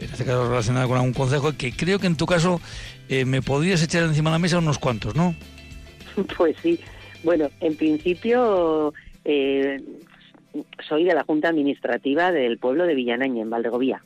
[0.00, 2.60] en este caso relacionado con algún consejo, que creo que en tu caso
[3.08, 5.34] eh, me podrías echar encima de la mesa unos cuantos, ¿no?
[6.36, 6.78] Pues sí.
[7.22, 8.92] Bueno, en principio
[9.24, 9.80] eh,
[10.88, 14.02] soy de la Junta Administrativa del pueblo de Villanaña, en Valdegovía.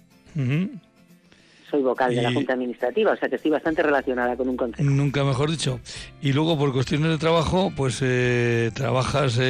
[1.74, 4.88] Soy vocal de la Junta Administrativa, o sea que estoy bastante relacionada con un consejo.
[4.88, 5.80] Nunca mejor dicho.
[6.22, 9.40] Y luego, por cuestiones de trabajo, pues eh, trabajas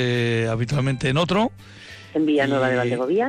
[0.51, 1.53] habitualmente en otro.
[2.15, 3.29] En Villanueva de Valdegovía.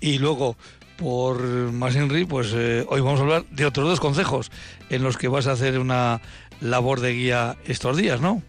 [0.00, 0.56] Y luego,
[0.96, 1.42] por
[1.72, 4.50] más Henry, pues eh, hoy vamos a hablar de otros dos consejos
[4.88, 6.22] en los que vas a hacer una
[6.62, 8.40] labor de guía estos días, ¿no?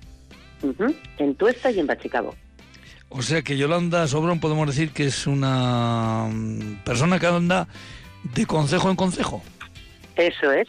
[1.17, 2.35] En Tuesta y en Bachicabo.
[3.09, 7.67] O sea que Yolanda Sobrón podemos decir que es una mm, persona que anda
[8.33, 9.43] de consejo en consejo.
[10.15, 10.67] Eso es.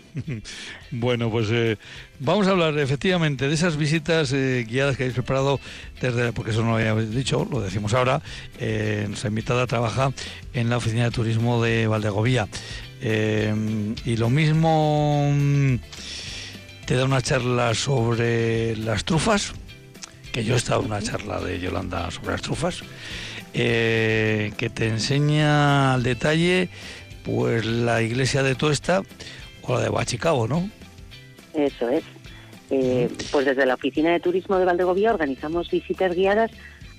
[0.90, 1.76] bueno, pues eh,
[2.18, 5.60] vamos a hablar efectivamente de esas visitas eh, guiadas que habéis preparado
[6.00, 8.22] desde, porque eso no lo dicho, lo decimos ahora,
[8.58, 10.12] eh, nuestra invitada trabaja
[10.54, 12.48] en la oficina de turismo de Valdegovía.
[13.02, 15.74] y lo mismo mm,
[16.86, 19.52] te da una charla sobre las trufas,
[20.32, 22.82] que yo he estado en una charla de Yolanda sobre las trufas,
[23.52, 26.70] que te enseña al detalle
[27.24, 29.02] pues la iglesia de Tuesta
[29.62, 30.68] o la de Bachicabo, ¿no?
[31.54, 32.04] Eso es.
[32.70, 36.50] Eh, pues desde la Oficina de Turismo de Valdegovía organizamos visitas guiadas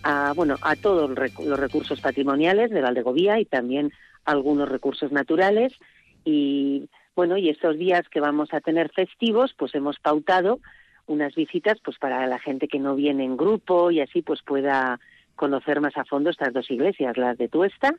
[0.03, 3.91] a, bueno, a todos los recursos patrimoniales de Valdegovía y también
[4.25, 5.73] algunos recursos naturales.
[6.25, 10.59] Y bueno, y estos días que vamos a tener festivos, pues hemos pautado
[11.07, 14.99] unas visitas pues para la gente que no viene en grupo y así pues pueda
[15.35, 17.95] conocer más a fondo estas dos iglesias, las de Tuesta,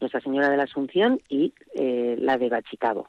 [0.00, 3.08] Nuestra Señora de la Asunción y eh, la de Bachicabo.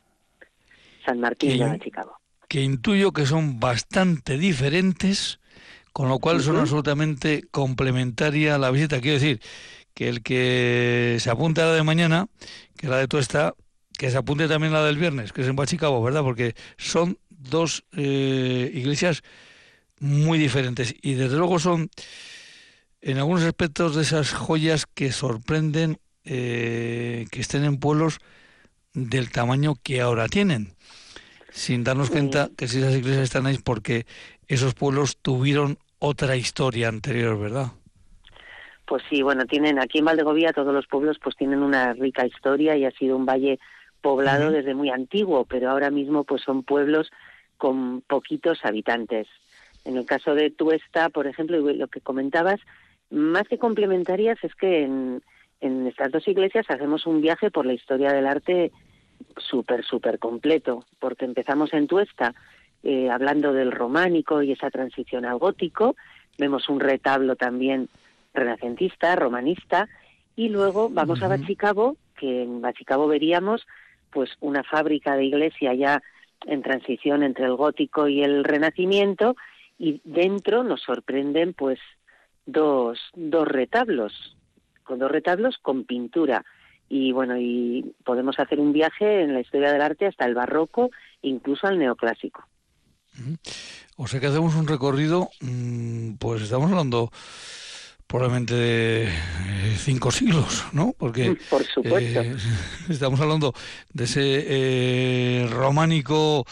[1.05, 2.17] San Martín de Chicago.
[2.47, 5.39] Que intuyo que son bastante diferentes,
[5.93, 9.01] con lo cual son absolutamente complementaria la visita.
[9.01, 9.39] Quiero decir
[9.93, 12.27] que el que se apunte a la de mañana,
[12.77, 13.53] que la de Tuesta,
[13.97, 16.23] que se apunte también a la del viernes, que es en Bachicabo, ¿verdad?
[16.23, 19.23] Porque son dos eh, iglesias
[19.99, 21.89] muy diferentes y desde luego son
[23.01, 28.19] en algunos aspectos de esas joyas que sorprenden eh, que estén en pueblos
[28.93, 30.75] del tamaño que ahora tienen
[31.51, 34.05] sin darnos cuenta que si esas iglesias están ahí porque
[34.47, 37.67] esos pueblos tuvieron otra historia anterior, ¿verdad?
[38.85, 42.75] Pues sí, bueno, tienen aquí en Valdegovía todos los pueblos pues tienen una rica historia
[42.75, 43.59] y ha sido un valle
[44.01, 47.11] poblado desde muy antiguo, pero ahora mismo pues son pueblos
[47.57, 49.27] con poquitos habitantes.
[49.85, 52.59] En el caso de Tuesta, por ejemplo, lo que comentabas,
[53.09, 55.21] más que complementarias es que en,
[55.61, 58.71] en estas dos iglesias hacemos un viaje por la historia del arte
[59.37, 62.33] súper, súper completo, porque empezamos en Tuesta
[62.83, 65.95] eh, hablando del románico y esa transición al gótico,
[66.37, 67.89] vemos un retablo también
[68.33, 69.89] renacentista, romanista,
[70.35, 73.67] y luego vamos a Bachicabo, que en Bachicabo veríamos
[74.11, 76.01] pues una fábrica de iglesia ya
[76.45, 79.35] en transición entre el gótico y el renacimiento
[79.77, 81.79] y dentro nos sorprenden pues
[82.45, 84.37] dos, dos retablos,
[84.89, 86.43] con dos retablos con pintura
[86.89, 90.89] y bueno, y podemos hacer un viaje en la historia del arte hasta el barroco,
[91.21, 92.43] incluso al neoclásico.
[93.97, 97.11] O sea que hacemos un recorrido, mm, pues estamos hablando
[98.09, 100.95] probablemente de eh, cinco siglos, ¿no?
[100.97, 102.21] Porque Por supuesto.
[102.21, 102.35] Eh,
[102.89, 103.53] estamos hablando
[103.93, 106.43] de ese eh, románico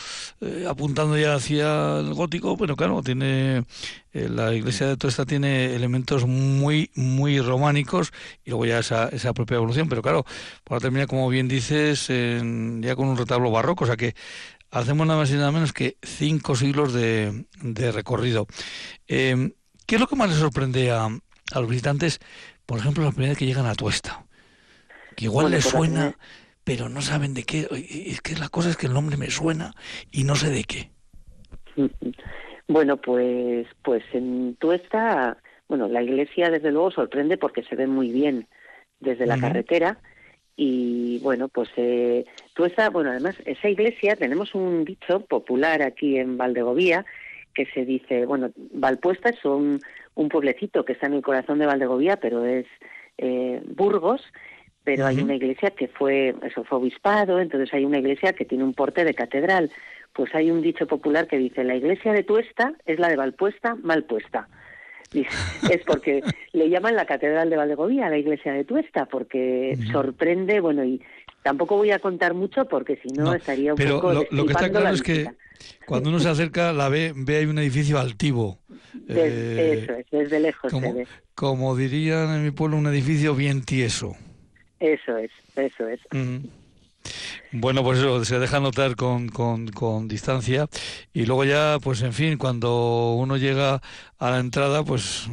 [0.70, 3.66] apuntando ya hacia el gótico, pero claro, tiene
[4.14, 8.14] la iglesia de Tuesta tiene elementos muy muy románicos
[8.46, 10.26] y luego ya esa, esa propia evolución, pero claro,
[10.64, 14.14] para terminar como bien dices, ya con un retablo barroco, o sea que
[14.70, 18.46] hacemos nada más y nada menos que cinco siglos de, de recorrido.
[19.08, 21.08] ¿Qué es lo que más le sorprende a,
[21.54, 22.20] a los visitantes,
[22.66, 24.26] por ejemplo, la primera vez que llegan a Tuesta.
[25.16, 26.16] Que igual les suena,
[26.64, 27.68] pero no saben de qué.
[27.72, 29.74] Es que la cosa es que el nombre me suena
[30.12, 30.90] y no sé de qué.
[32.70, 35.38] Bueno, pues, pues en Tuesta,
[35.70, 38.46] bueno, la iglesia desde luego sorprende porque se ve muy bien
[39.00, 40.00] desde la carretera
[40.58, 42.26] y bueno, pues eh,
[42.56, 47.06] Tuesta, bueno, además esa iglesia tenemos un dicho popular aquí en Valdegovía
[47.58, 49.80] que se dice, bueno, Valpuesta es un,
[50.14, 52.68] un pueblecito que está en el corazón de Valdegovía, pero es
[53.18, 54.22] eh, Burgos,
[54.84, 58.64] pero hay una iglesia que fue, eso fue obispado, entonces hay una iglesia que tiene
[58.64, 59.72] un porte de catedral.
[60.14, 63.74] Pues hay un dicho popular que dice, la iglesia de Tuesta es la de Valpuesta
[63.82, 64.48] mal puesta.
[65.14, 66.22] Es porque
[66.54, 71.02] le llaman la catedral de Valdegovía, la iglesia de Tuesta, porque sorprende, bueno, y
[71.44, 74.14] tampoco voy a contar mucho porque si no, estaría un pero poco...
[74.14, 75.28] Lo, lo que está claro es que
[75.86, 78.60] cuando uno se acerca, la ve, ve hay un edificio altivo.
[79.08, 81.08] Eh, eso es, desde lejos como, se ve.
[81.36, 84.16] Como dirían en mi pueblo, un edificio bien tieso.
[84.80, 86.00] Eso es, eso es.
[87.52, 90.68] Bueno, pues eso se deja notar con, con, con, distancia
[91.14, 93.82] y luego ya, pues en fin, cuando uno llega
[94.20, 95.30] a la entrada, pues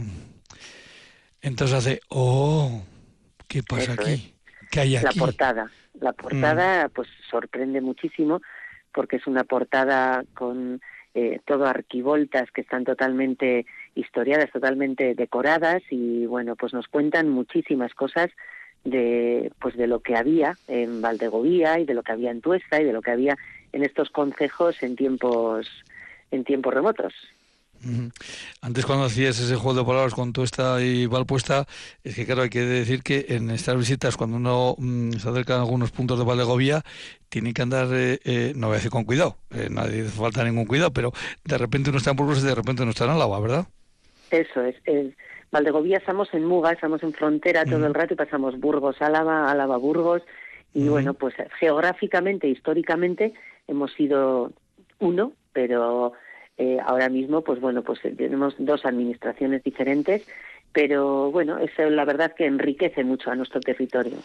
[1.40, 2.82] entonces hace, oh,
[3.48, 4.34] ¿qué pasa aquí?
[4.70, 5.18] ¿Qué hay aquí?
[5.18, 5.70] La portada,
[6.00, 8.40] la portada, pues sorprende muchísimo
[8.92, 10.80] porque es una portada con
[11.14, 17.94] eh, todo arquivoltas que están totalmente historiadas, totalmente decoradas y bueno, pues nos cuentan muchísimas
[17.94, 18.30] cosas
[18.84, 22.80] de pues de lo que había en Valdegovía y de lo que había en Tuesta
[22.80, 23.36] y de lo que había
[23.72, 25.66] en estos concejos en tiempos
[26.30, 27.14] en tiempos remotos.
[28.62, 31.66] Antes cuando hacías ese juego de palabras con Tuesta y Valpuesta,
[32.02, 35.56] es que claro, hay que decir que en estas visitas, cuando uno mm, se acerca
[35.56, 36.82] a algunos puntos de Valdegovía,
[37.28, 40.66] tiene que andar, eh, eh, no voy a decir con cuidado, eh, nadie falta ningún
[40.66, 41.12] cuidado, pero
[41.44, 43.66] de repente uno está en Burgos y de repente uno está en Álava, ¿verdad?
[44.30, 44.76] Eso es.
[44.86, 45.14] es
[45.54, 49.76] Valdegovía estamos en Muga, estamos en frontera todo el rato y pasamos Burgos, Álava, Álava,
[49.76, 50.20] Burgos.
[50.74, 53.34] Y bueno, pues geográficamente, históricamente,
[53.68, 54.50] hemos sido
[54.98, 56.12] uno, pero
[56.58, 60.26] eh, ahora mismo, pues bueno, pues eh, tenemos dos administraciones diferentes,
[60.72, 64.16] pero bueno, eso la verdad que enriquece mucho a nuestro territorio.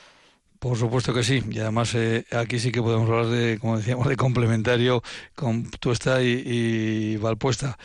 [0.60, 4.07] Por supuesto que sí, y además eh, aquí sí que podemos hablar de, como decíamos,
[4.07, 5.01] de complementario
[5.34, 7.78] con Tuesta y, y Valpuesta.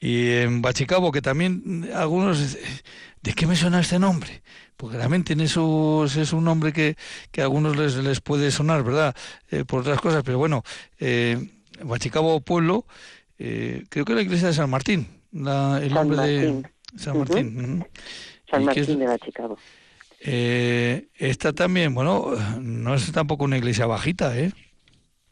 [0.00, 2.56] Y en Bachicabo, que también algunos,
[3.22, 4.42] ¿de qué me suena este nombre?
[4.78, 6.96] Porque realmente tiene su, es un nombre que,
[7.30, 9.14] que a algunos les, les puede sonar, ¿verdad?
[9.66, 10.64] por otras cosas, pero bueno,
[11.84, 12.86] Bachicabo Pueblo
[13.38, 16.62] eh, creo que la iglesia de San Martín, la, el San nombre Martín.
[16.62, 17.84] de San Martín.
[18.48, 19.58] San Martín de Chicago.
[20.24, 24.52] Eh, esta también, bueno, no es tampoco una iglesia bajita, ¿eh?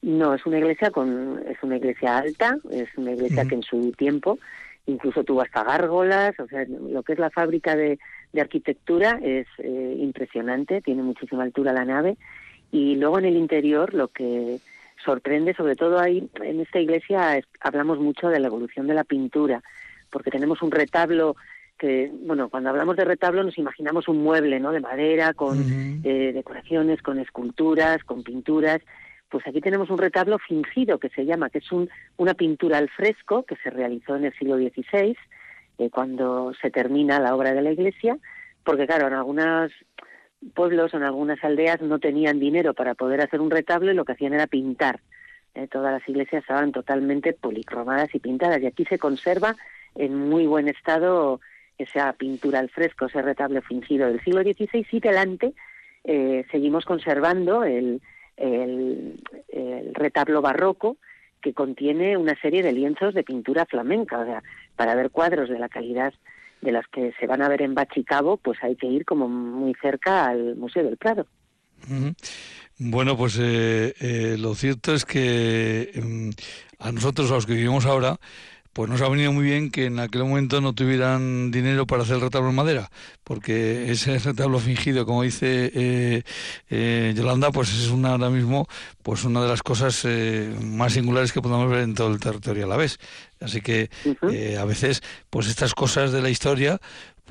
[0.03, 3.93] No, es una iglesia con, es una iglesia alta, es una iglesia que en su
[3.93, 4.39] tiempo
[4.87, 7.99] incluso tuvo hasta gárgolas, o sea, lo que es la fábrica de,
[8.33, 12.17] de arquitectura es eh, impresionante, tiene muchísima altura la nave
[12.73, 14.59] y luego en el interior lo que
[15.05, 19.63] sorprende, sobre todo ahí en esta iglesia hablamos mucho de la evolución de la pintura,
[20.11, 21.37] porque tenemos un retablo
[21.81, 24.71] que, bueno, cuando hablamos de retablo nos imaginamos un mueble, ¿no?
[24.71, 25.59] De madera, con
[26.05, 28.83] eh, decoraciones, con esculturas, con pinturas.
[29.31, 32.91] Pues aquí tenemos un retablo fingido que se llama, que es un, una pintura al
[32.91, 35.17] fresco que se realizó en el siglo XVI,
[35.79, 38.19] eh, cuando se termina la obra de la iglesia,
[38.63, 39.73] porque claro, en algunas
[40.55, 44.13] pueblos, en algunas aldeas, no tenían dinero para poder hacer un retablo y lo que
[44.13, 45.01] hacían era pintar.
[45.55, 49.57] Eh, todas las iglesias estaban totalmente policromadas y pintadas y aquí se conserva
[49.95, 51.41] en muy buen estado
[51.83, 55.53] esa pintura al fresco, ese retablo fingido del siglo XVI y delante
[56.05, 58.01] eh, seguimos conservando el,
[59.93, 60.97] retablo barroco
[61.43, 64.43] que contiene una serie de lienzos de pintura flamenca, o sea,
[64.77, 66.15] para ver cuadros de la calidad
[66.63, 69.75] de las que se van a ver en Bachicabo, pues hay que ir como muy
[69.75, 71.27] cerca al Museo del Prado.
[72.79, 76.31] Bueno, pues eh, eh, lo cierto es que em,
[76.79, 78.19] a nosotros, a los que vivimos ahora,
[78.73, 82.17] pues nos ha venido muy bien que en aquel momento no tuvieran dinero para hacer
[82.17, 82.91] el retablo en madera,
[83.25, 86.23] porque ese retablo fingido, como dice eh,
[86.71, 88.69] eh, Yolanda, pues es una, ahora mismo
[89.03, 92.67] pues una de las cosas eh, más singulares que podemos ver en todo el territorio
[92.67, 92.99] a la vez.
[93.41, 93.89] Así que
[94.59, 95.01] a veces,
[95.31, 96.79] pues estas cosas de la historia,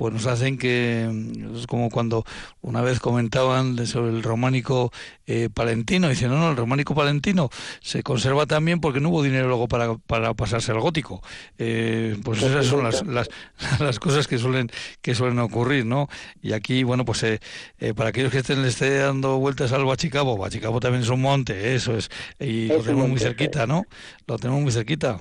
[0.00, 1.10] pues nos hacen que,
[1.54, 2.24] es como cuando
[2.62, 4.90] una vez comentaban sobre el románico
[5.26, 7.50] eh, palentino, dicen, no, no, el románico palentino
[7.82, 11.20] se conserva también porque no hubo dinero luego para, para pasarse al gótico.
[11.58, 13.28] Eh, pues esas son las, las,
[13.78, 14.70] las, cosas que suelen,
[15.02, 16.08] que suelen ocurrir, ¿no?
[16.40, 17.38] Y aquí, bueno, pues eh,
[17.94, 21.74] para aquellos que estén, le esté dando vueltas al Bachicabo, Bachicabo también es un monte,
[21.74, 23.84] eso es, y lo tenemos muy cerquita, ¿no?
[24.26, 25.20] Lo tenemos muy cerquita.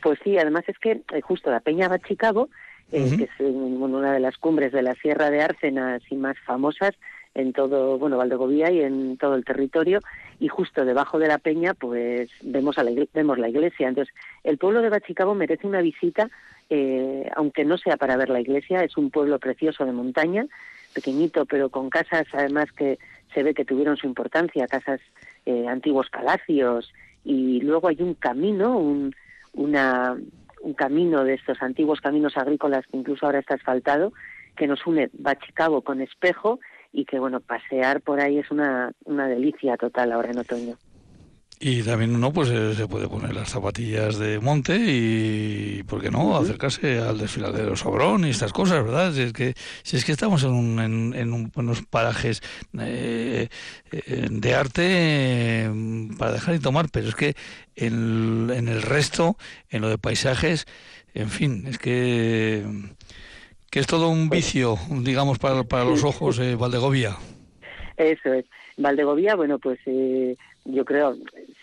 [0.00, 2.50] Pues sí, además es que justo la Peña Bachicabo
[2.92, 6.94] eh, que es una de las cumbres de la Sierra de Árcenas y más famosas
[7.34, 10.00] en todo, bueno, Valdegovía y en todo el territorio,
[10.38, 13.88] y justo debajo de la peña, pues vemos, a la, vemos la iglesia.
[13.88, 14.14] Entonces,
[14.44, 16.30] el pueblo de Bachicabo merece una visita,
[16.70, 20.46] eh, aunque no sea para ver la iglesia, es un pueblo precioso de montaña,
[20.94, 22.98] pequeñito, pero con casas además que
[23.34, 25.00] se ve que tuvieron su importancia, casas
[25.44, 26.92] eh, antiguos palacios,
[27.24, 29.12] y luego hay un camino, un,
[29.54, 30.16] una,
[30.64, 34.12] un camino de estos antiguos caminos agrícolas que incluso ahora está asfaltado,
[34.56, 36.58] que nos une Bachicabo con Espejo
[36.92, 40.76] y que, bueno, pasear por ahí es una, una delicia total ahora en otoño.
[41.66, 46.10] Y también uno pues eh, se puede poner las zapatillas de monte y, ¿por qué
[46.10, 49.14] no?, acercarse al desfiladero Sobrón y estas cosas, ¿verdad?
[49.14, 52.42] Si es que, si es que estamos en, un, en, unos parajes
[52.78, 53.48] eh,
[53.92, 55.70] eh, de arte
[56.18, 57.34] para dejar y tomar, pero es que
[57.76, 59.38] en, en el resto,
[59.70, 60.66] en lo de paisajes,
[61.14, 62.62] en fin, es que,
[63.70, 67.16] que es todo un pues vicio, digamos, para, para los ojos, Valdegovia.
[67.96, 68.44] Eso es.
[68.76, 71.16] Valdegovía, bueno, pues eh, yo creo,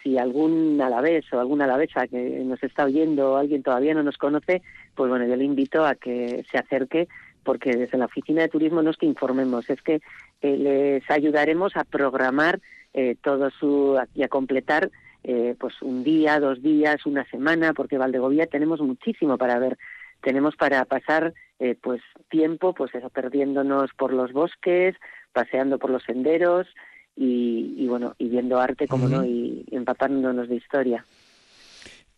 [0.03, 4.17] si algún alavés o alguna alavesa que nos está oyendo o alguien todavía no nos
[4.17, 4.61] conoce,
[4.95, 7.07] pues bueno, yo le invito a que se acerque
[7.43, 10.01] porque desde la oficina de turismo no es que informemos, es que
[10.41, 12.59] eh, les ayudaremos a programar
[12.93, 14.91] eh, todo su y a completar
[15.23, 19.77] eh, pues un día, dos días, una semana, porque Valdegovía tenemos muchísimo para ver,
[20.21, 24.95] tenemos para pasar eh, pues tiempo, pues eso, perdiéndonos por los bosques,
[25.31, 26.67] paseando por los senderos,
[27.15, 31.05] y, bueno, y viendo arte, como no, y empapándonos de historia.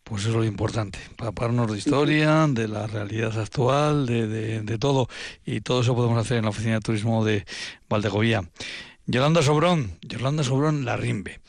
[0.04, 5.08] Pues eso es lo importante, empaparnos de historia, de la realidad actual, de, de, todo.
[5.46, 7.46] Y todo eso podemos hacer en la Oficina de Turismo de
[7.88, 8.42] Valdegovía.
[9.06, 11.40] Yolanda Sobrón, Yolanda Sobrón La Rimbe.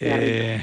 [0.00, 0.60] Eh,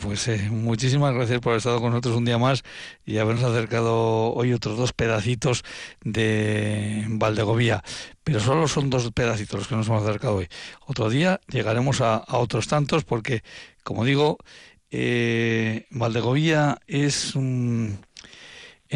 [0.00, 2.62] pues eh, muchísimas gracias por haber estado con nosotros un día más
[3.04, 5.64] y habernos acercado hoy otros dos pedacitos
[6.04, 7.82] de Valdegovía.
[8.22, 10.48] Pero solo son dos pedacitos los que nos hemos acercado hoy.
[10.86, 13.42] Otro día llegaremos a, otros tantos porque,
[13.82, 14.38] como digo,
[14.90, 17.98] eh, Valdegovía es en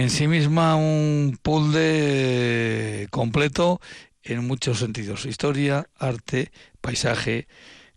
[0.09, 3.80] sí misma un pool de completo
[4.22, 5.26] en muchos sentidos.
[5.26, 7.46] Historia, arte, paisaje,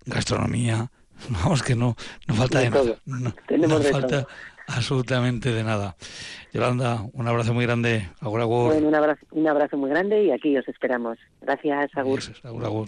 [0.05, 0.91] gastronomía.
[1.29, 2.97] Vamos que no, no falta de, nada.
[3.05, 4.27] No, falta
[4.67, 5.95] absolutamente de nada.
[6.53, 8.09] Yolanda, un abrazo muy grande.
[8.21, 8.73] Agur, agur.
[8.73, 11.17] Bueno, un abrazo, un abrazo muy grande y aquí os esperamos.
[11.41, 12.21] Gracias, Agur.
[12.43, 12.87] agur, agur.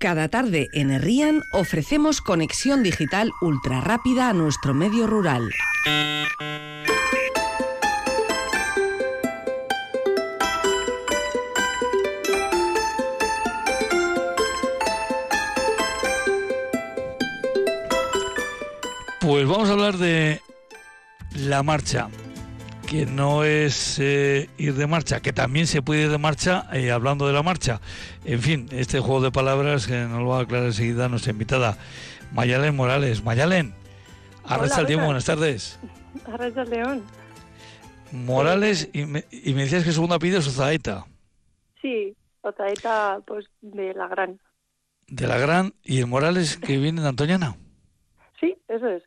[0.00, 5.50] Cada tarde en Herrían ofrecemos conexión digital ultra rápida a nuestro medio rural.
[19.28, 20.40] Pues vamos a hablar de
[21.36, 22.08] la marcha,
[22.88, 26.90] que no es eh, ir de marcha, que también se puede ir de marcha eh,
[26.90, 27.82] hablando de la marcha.
[28.24, 31.76] En fin, este juego de palabras que nos lo va a aclarar enseguida nuestra invitada,
[32.32, 33.22] Mayalen Morales.
[33.22, 33.74] Mayalen,
[34.44, 35.78] Arracha el tiempo, buenas tardes.
[36.24, 37.02] Arracha León.
[38.12, 41.04] Morales, y me, y me, decías que segundo apellido es Ozaeta.
[41.82, 44.40] Sí, Ozaeta, pues de la Gran.
[45.06, 47.56] De la Gran, y el Morales que viene de Antoñana.
[48.40, 49.02] Sí, eso es.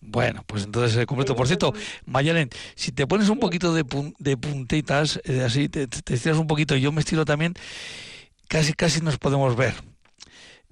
[0.00, 1.34] Bueno, pues entonces eh, completo.
[1.34, 1.72] Por cierto,
[2.04, 3.84] Mayalen, si te pones un poquito de,
[4.18, 7.54] de puntitas, eh, así te, estiras un poquito y yo me estiro también,
[8.48, 9.74] casi casi nos podemos ver.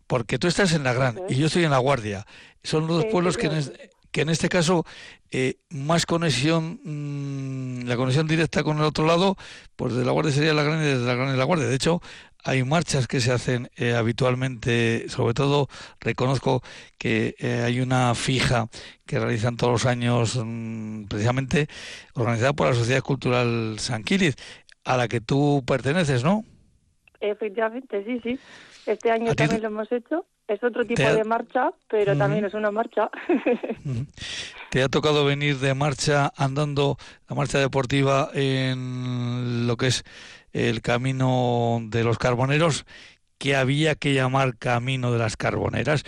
[0.07, 2.27] Porque tú estás en la Gran y yo estoy en la Guardia.
[2.63, 3.73] Son los dos pueblos que en,
[4.15, 4.87] que en este caso
[5.33, 9.37] eh, más conexión, mm, la conexión directa con el otro lado,
[9.75, 11.67] pues de la Guardia sería la Gran y desde la Gran y la Guardia.
[11.67, 12.01] De hecho,
[12.45, 15.69] hay marchas que se hacen eh, habitualmente, sobre todo
[15.99, 16.63] reconozco
[16.99, 18.69] que eh, hay una fija
[19.07, 21.69] que realizan todos los años, mm, precisamente
[22.15, 24.37] organizada por la Sociedad Cultural San Quiliz,
[24.85, 26.45] a la que tú perteneces, ¿no?
[27.21, 28.39] Efectivamente, sí, sí.
[28.85, 30.27] Este año también lo hemos hecho.
[30.47, 33.11] Es otro tipo de marcha, pero también es una marcha.
[34.71, 36.97] ¿Te ha tocado venir de marcha andando
[37.29, 40.05] la marcha deportiva en lo que es
[40.53, 42.85] el camino de los carboneros,
[43.39, 46.05] que había que llamar camino de las carboneras?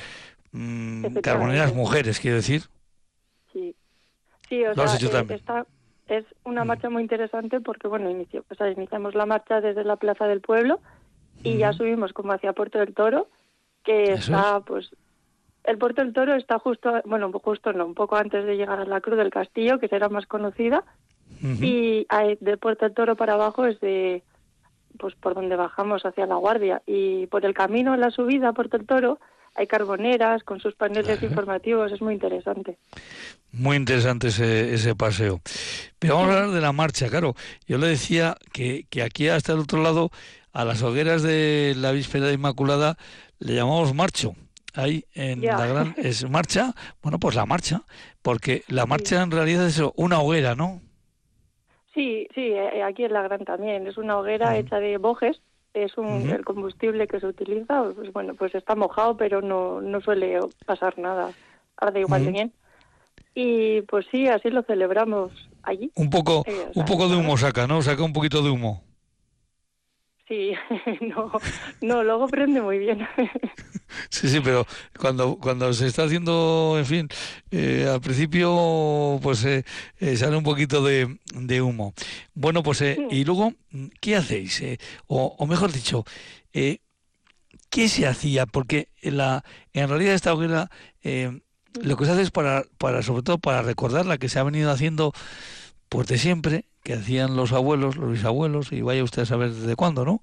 [0.52, 2.62] Mm, carboneras mujeres, quiero decir.
[3.52, 3.74] Sí,
[4.48, 5.64] sí o sea, eh,
[6.08, 9.96] es una marcha muy interesante porque, bueno, inicio, o sea, iniciamos la marcha desde la
[9.96, 10.80] Plaza del Pueblo
[11.42, 13.28] y ya subimos como hacia Puerto del Toro,
[13.86, 14.90] que está, pues,
[15.64, 18.84] el Puerto del Toro está justo, bueno, justo no, un poco antes de llegar a
[18.84, 20.84] la Cruz del Castillo, que será más conocida,
[21.40, 22.06] y
[22.40, 24.22] de Puerto del Toro para abajo es de,
[24.98, 28.52] pues, por donde bajamos hacia La Guardia, y por el camino en la subida a
[28.52, 29.18] Puerto del Toro
[29.54, 32.76] hay carboneras con sus paneles informativos, es muy interesante.
[33.52, 35.40] Muy interesante ese, ese paseo.
[35.98, 37.34] Pero vamos a hablar de la marcha, claro.
[37.66, 40.10] Yo le decía que, que aquí hasta el otro lado
[40.52, 42.96] a las hogueras de la víspera de Inmaculada
[43.38, 44.34] le llamamos marcho.
[44.74, 47.82] Ahí en la gran es marcha, bueno, pues la marcha,
[48.22, 50.80] porque la marcha en realidad es una hoguera, ¿no?
[51.94, 55.40] Sí, sí, eh, aquí en la gran también, es una hoguera hecha de bojes,
[55.72, 60.00] es un, el combustible que se utiliza, pues bueno, pues está mojado, pero no, no
[60.02, 61.32] suele pasar nada,
[61.78, 62.52] arde igual de bien.
[63.34, 65.32] Y pues sí, así lo celebramos
[65.62, 65.90] allí.
[65.94, 67.82] Un poco, un poco de humo saca, ¿no?
[67.82, 68.82] Saca un poquito de humo.
[70.28, 70.52] Sí,
[71.02, 71.30] no,
[71.82, 73.06] no, luego prende muy bien.
[74.10, 74.66] Sí, sí, pero
[74.98, 77.08] cuando cuando se está haciendo, en fin,
[77.52, 79.64] eh, al principio pues eh,
[80.00, 81.94] eh, sale un poquito de, de humo.
[82.34, 83.54] Bueno, pues y luego,
[84.00, 84.62] ¿qué hacéis?
[85.06, 86.04] O, o, mejor dicho,
[86.52, 88.44] ¿qué se hacía?
[88.44, 90.68] Porque la en realidad esta hoguera
[91.82, 94.42] lo que se hace es para, para sobre todo para recordar la que se ha
[94.42, 95.12] venido haciendo
[95.88, 99.76] pues de siempre que hacían los abuelos, los bisabuelos, y vaya usted a saber desde
[99.76, 100.20] cuándo, ¿no?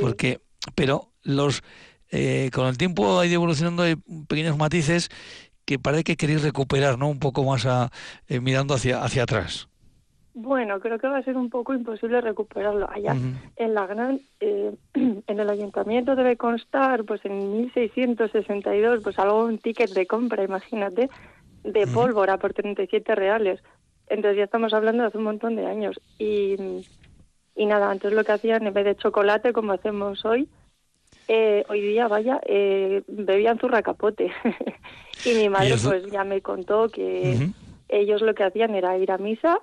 [0.00, 0.40] Porque,
[0.74, 1.62] pero los
[2.10, 3.96] eh, con el tiempo ha ido evolucionando hay
[4.28, 5.08] pequeños matices
[5.64, 7.08] que parece que queréis recuperar, ¿no?
[7.08, 7.90] Un poco más a,
[8.28, 9.68] eh, mirando hacia hacia atrás.
[10.34, 12.88] Bueno, creo que va a ser un poco imposible recuperarlo.
[12.90, 13.14] Allá
[13.56, 19.58] en la gran, eh, en el ayuntamiento debe constar, pues en 1662, pues algo un
[19.58, 21.10] ticket de compra, imagínate,
[21.64, 23.62] de pólvora por 37 reales.
[24.08, 26.00] Entonces ya estamos hablando de hace un montón de años.
[26.18, 26.56] Y,
[27.54, 30.48] y nada, antes lo que hacían, en vez de chocolate, como hacemos hoy,
[31.28, 34.32] eh, hoy día, vaya, eh, bebían zurra capote.
[35.24, 37.50] y mi madre pues ya me contó que
[37.88, 39.60] ellos lo que hacían era ir a misa,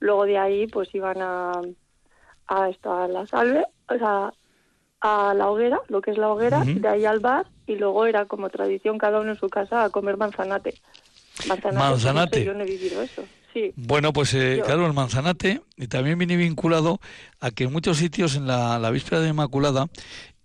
[0.00, 1.52] luego de ahí pues iban a,
[2.46, 4.32] a, esto, a la salve, o sea,
[5.00, 8.26] a la hoguera, lo que es la hoguera, de ahí al bar, y luego era
[8.26, 10.74] como tradición cada uno en su casa a comer manzanate.
[11.46, 11.78] Manzanate.
[11.78, 12.44] manzanate.
[12.44, 13.22] yo no he vivido eso.
[13.76, 17.00] Bueno, pues eh, claro, el manzanate también viene vinculado
[17.40, 19.86] a que en muchos sitios en la, víspera de Inmaculada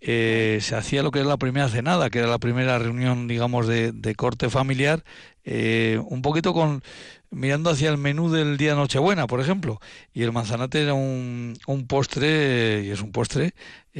[0.00, 3.66] eh, se hacía lo que era la primera cenada, que era la primera reunión, digamos,
[3.66, 5.04] de, corte familiar,
[5.44, 6.82] eh, un poquito con
[7.30, 9.80] mirando hacia el menú del día Nochebuena, por ejemplo.
[10.12, 13.54] Y el manzanate era un, un postre, y es un postre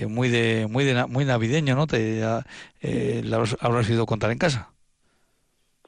[0.09, 1.86] muy de muy de, muy navideño, ¿no?
[1.86, 2.22] Te
[3.61, 4.74] habrás ido a contar en casa.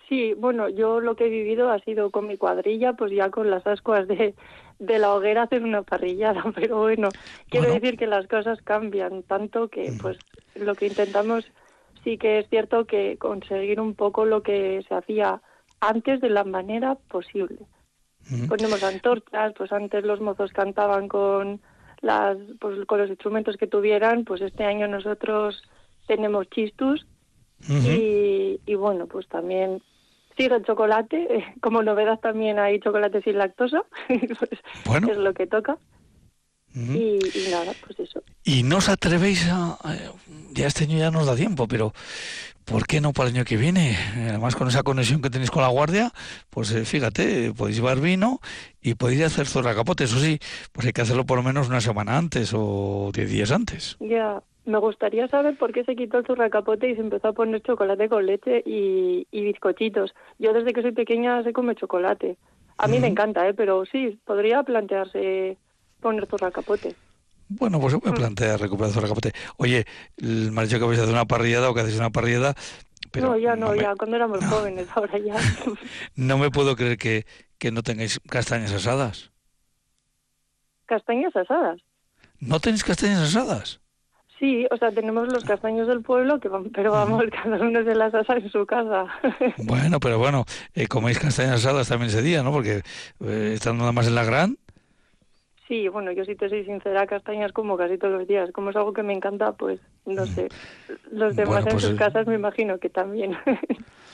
[0.09, 3.51] Sí, bueno, yo lo que he vivido ha sido con mi cuadrilla, pues ya con
[3.51, 4.35] las ascuas de,
[4.79, 7.09] de la hoguera hacer una parrillada, pero bueno,
[7.49, 9.99] quiero decir que las cosas cambian tanto que mm.
[9.99, 10.19] pues
[10.55, 11.45] lo que intentamos
[12.05, 15.43] sí que es cierto que conseguir un poco lo que se hacía
[15.81, 17.59] antes de la manera posible.
[18.31, 18.47] Mm.
[18.47, 21.61] Ponemos antorchas, pues antes los mozos cantaban con
[22.01, 25.63] las pues con los instrumentos que tuvieran, pues este año nosotros
[26.07, 27.07] tenemos chistus
[27.69, 29.83] y, y bueno, pues también
[30.37, 31.55] Sí, el chocolate.
[31.61, 33.85] Como novedad también hay chocolate sin lactosa.
[34.85, 35.79] pues Es lo que toca.
[36.75, 37.19] y,
[37.51, 38.23] nada, pues eso.
[38.45, 39.79] ¿Y no os atrevéis a...
[40.53, 41.93] Ya este año ya nos da tiempo, pero
[42.65, 43.97] ¿por qué no para el año que viene?
[44.29, 46.13] Además con esa conexión que tenéis con la guardia,
[46.51, 48.41] pues eh, fíjate, podéis llevar vino
[48.83, 50.05] y podéis hacer zorra capote.
[50.05, 50.39] Eso sí,
[50.73, 53.97] pues hay que hacerlo por lo menos una semana antes o diez días antes.
[54.01, 57.63] Ya, me gustaría saber por qué se quitó el zurracapote y se empezó a poner
[57.63, 60.15] chocolate con leche y, bizcochitos.
[60.39, 62.37] Yo desde que soy pequeña se come chocolate.
[62.77, 63.55] A mí me encanta, ¿eh?
[63.55, 65.57] pero sí, podría plantearse
[66.01, 66.95] poner zurracapote.
[67.49, 68.19] Bueno, pues se puede mm.
[68.19, 69.33] plantear recuperar zurracapote.
[69.57, 69.87] Oye,
[70.21, 72.55] me ha dicho que vais a hacer una parrillada o que hacéis una parrillada.
[73.13, 75.37] Pero no, ya no, ya cuando éramos jóvenes, ahora ya.
[76.17, 77.25] no me puedo creer que,
[77.59, 79.31] que no tengáis castañas asadas.
[80.87, 81.81] ¿Castañas asadas?
[82.41, 83.81] ¿No tenéis castañas asadas?
[84.39, 88.15] Sí, o sea, tenemos los castaños del pueblo, que pero vamos, cada uno se las
[88.15, 89.07] asa en su casa.
[89.59, 92.53] Bueno, pero bueno, eh, coméis castañas asadas también ese día, ¿no?
[92.53, 92.83] Porque
[93.25, 94.59] eh, estando nada más en la gran.
[95.67, 98.51] Sí, bueno, yo si te soy sincera, castañas como casi todos los días.
[98.53, 100.49] Como es algo que me encanta, pues no sé.
[101.11, 103.37] Los demás en pues sus casas me imagino que también.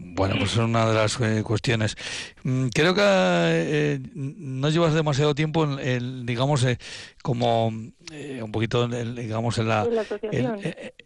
[0.00, 1.96] Bueno, pues es una de las eh, cuestiones.
[2.44, 6.78] Mm, creo que eh, no llevas demasiado tiempo, en, digamos, eh,
[7.22, 10.60] como un poquito, digamos, en la, ¿En la asociación,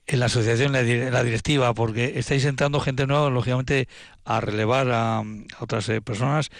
[0.06, 3.88] en, la, asociación en la directiva, porque estáis entrando gente nueva, lógicamente,
[4.24, 5.22] a relevar a,
[5.58, 6.50] otras personas.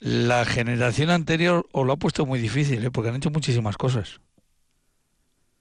[0.00, 4.20] la generación anterior os lo ha puesto muy difícil, porque han hecho muchísimas cosas.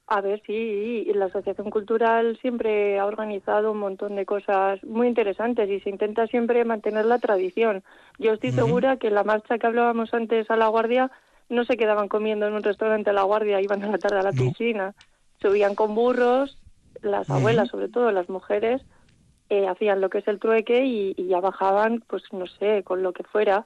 [0.08, 5.68] A ver, sí, la Asociación Cultural siempre ha organizado un montón de cosas muy interesantes
[5.68, 7.84] y se intenta siempre mantener la tradición.
[8.20, 11.10] Yo estoy segura que la marcha que hablábamos antes a La Guardia
[11.50, 14.24] no se quedaban comiendo en un restaurante a La Guardia, iban a la tarde a
[14.24, 14.94] la piscina,
[15.42, 16.56] subían con burros,
[17.02, 18.84] las abuelas sobre todo, las mujeres,
[19.50, 23.02] eh, hacían lo que es el trueque y, y ya bajaban, pues no sé, con
[23.02, 23.66] lo que fuera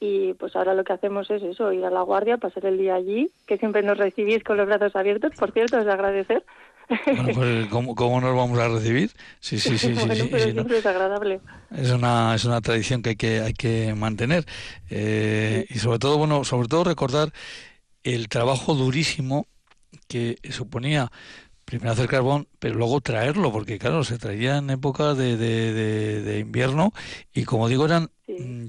[0.00, 2.94] y pues ahora lo que hacemos es eso, ir a la guardia, pasar el día
[2.94, 6.44] allí, que siempre nos recibís con los brazos abiertos, por cierto, es de agradecer.
[6.88, 7.66] Bueno, pues
[7.96, 9.10] ¿cómo, nos vamos a recibir?
[9.40, 11.40] Sí, sí, sí, sí, sí, siempre es agradable.
[11.70, 14.44] Es una, es una tradición que hay que, hay que mantener
[14.90, 17.32] eh, y sobre todo, bueno, sobre todo recordar
[18.02, 19.46] el trabajo durísimo
[20.08, 21.10] que suponía
[21.64, 26.38] primero hacer carbón, pero luego traerlo, porque claro, se traía en épocas de, de, de,
[26.38, 26.92] invierno
[27.32, 28.66] y como digo, eran mm,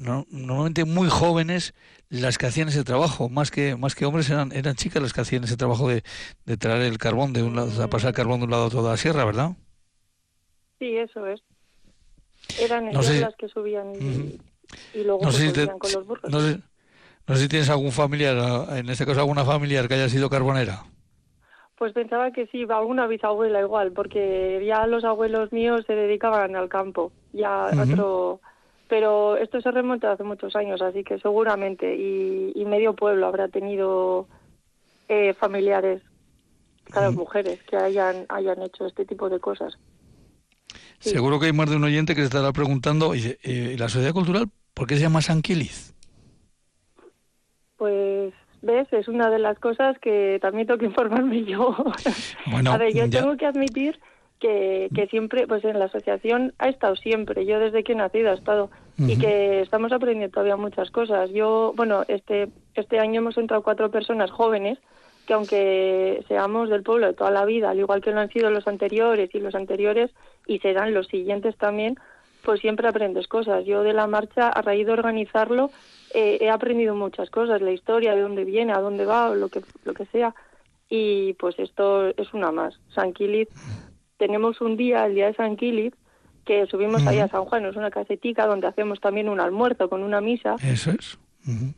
[0.00, 1.74] normalmente muy jóvenes
[2.08, 5.20] las que hacían ese trabajo, más que más que hombres eran eran chicas las que
[5.20, 6.02] hacían ese trabajo de,
[6.44, 8.92] de traer el carbón de un lado, pasar el carbón de un lado a toda
[8.92, 9.50] la sierra, ¿verdad?
[10.78, 11.42] Sí, eso es.
[12.58, 13.92] Eran ellas las que subían
[14.94, 16.30] y, luego no sé con los burros.
[16.30, 16.58] No sé,
[17.26, 18.36] no sé si tienes algún familiar,
[18.76, 20.84] en este caso alguna familiar que haya sido carbonera.
[21.76, 26.68] Pues pensaba que sí, alguna bisabuela igual, porque ya los abuelos míos se dedicaban al
[26.68, 28.40] campo, ya otro
[28.90, 34.26] pero esto se remonta hace muchos años, así que seguramente, y, medio pueblo habrá tenido
[35.08, 36.02] eh, familiares,
[36.90, 39.78] cada mujeres, que hayan, hayan hecho este tipo de cosas.
[40.98, 44.12] Seguro que hay más de un oyente que se estará preguntando, ¿y eh, la sociedad
[44.12, 45.94] cultural por qué se llama Sanquilis?
[47.76, 48.92] Pues ¿Ves?
[48.92, 51.76] Es una de las cosas que también tengo que informarme yo.
[52.46, 53.98] Bueno, a ver, yo tengo que admitir
[54.40, 58.30] que, que siempre, pues en la asociación ha estado siempre, yo desde que he nacido
[58.30, 61.30] he estado, y que estamos aprendiendo todavía muchas cosas.
[61.30, 64.78] Yo, bueno, este, este año hemos entrado cuatro personas jóvenes,
[65.26, 68.50] que aunque seamos del pueblo de toda la vida, al igual que lo han sido
[68.50, 70.10] los anteriores y los anteriores,
[70.46, 71.96] y serán los siguientes también,
[72.42, 73.64] pues siempre aprendes cosas.
[73.64, 75.70] Yo de la marcha, a raíz de organizarlo,
[76.14, 79.48] eh, he aprendido muchas cosas, la historia, de dónde viene, a dónde va, o lo
[79.48, 80.34] que, lo que sea.
[80.88, 82.78] Y pues esto es una más.
[82.94, 83.12] San
[84.20, 85.94] tenemos un día, el día de San Quilip,
[86.44, 90.02] que subimos ahí a San Juan, es una casetica donde hacemos también un almuerzo con
[90.02, 90.56] una misa.
[90.62, 91.18] Eso es.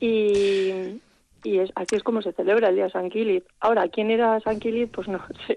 [0.01, 1.01] Y,
[1.45, 3.47] y es, así es como se celebra el día de San Quilip.
[3.61, 4.93] Ahora, ¿quién era San Quilip?
[4.93, 5.57] Pues no sé.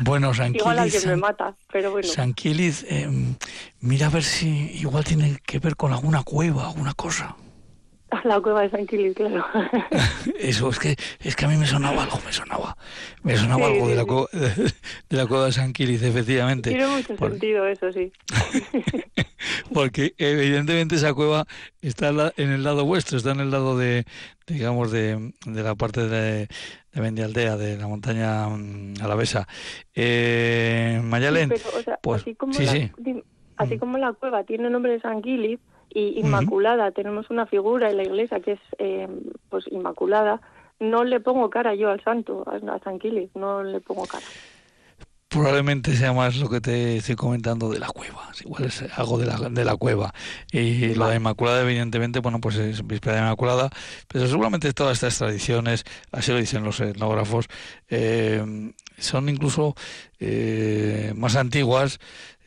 [0.00, 2.08] Bueno, San Igual alguien me mata, pero bueno.
[2.08, 3.08] San Quilip, eh,
[3.80, 4.48] mira a ver si
[4.80, 7.36] igual tiene que ver con alguna cueva, alguna cosa.
[8.24, 9.44] La cueva de San Quilip, claro.
[10.38, 12.76] Eso, es que, es que a mí me sonaba algo, me sonaba.
[13.22, 16.70] Me sonaba algo de, la cueva, de, la cueva de San Quilip, efectivamente.
[16.70, 18.12] Tiene mucho sentido eso, sí.
[19.72, 21.46] Porque evidentemente esa cueva
[21.82, 24.04] está en el lado vuestro, está en el lado de,
[24.46, 26.48] digamos, de, de la parte de,
[26.92, 29.46] de Mendialdea, de la montaña mm, alavesa.
[29.94, 31.52] Eh, Mayalen,
[32.02, 32.90] pues, así como, la,
[33.56, 35.60] así como la cueva tiene el nombre de San Quilip,
[35.92, 39.08] y Inmaculada, tenemos una figura en la iglesia que es eh,
[39.48, 40.40] pues Inmaculada,
[40.78, 42.98] no le pongo cara yo al santo, a San
[43.34, 44.24] no le pongo cara.
[45.28, 49.26] Probablemente sea más lo que te estoy comentando de la cueva, igual es algo de
[49.26, 50.12] la, de la cueva.
[50.50, 53.70] Y lo de Inmaculada, evidentemente, bueno, pues es Víspera de Inmaculada,
[54.08, 57.46] pero seguramente todas estas tradiciones, así lo dicen los etnógrafos,
[57.88, 59.76] eh, son incluso
[60.18, 62.00] eh, más antiguas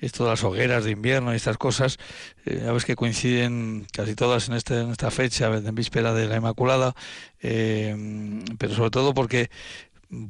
[0.06, 1.97] esto de las hogueras de invierno y estas cosas,
[2.45, 6.38] eh, ya ves que coinciden casi todas en, este, esta fecha, en víspera de la
[6.38, 6.93] Inmaculada,
[7.41, 9.49] eh, pero sobre todo porque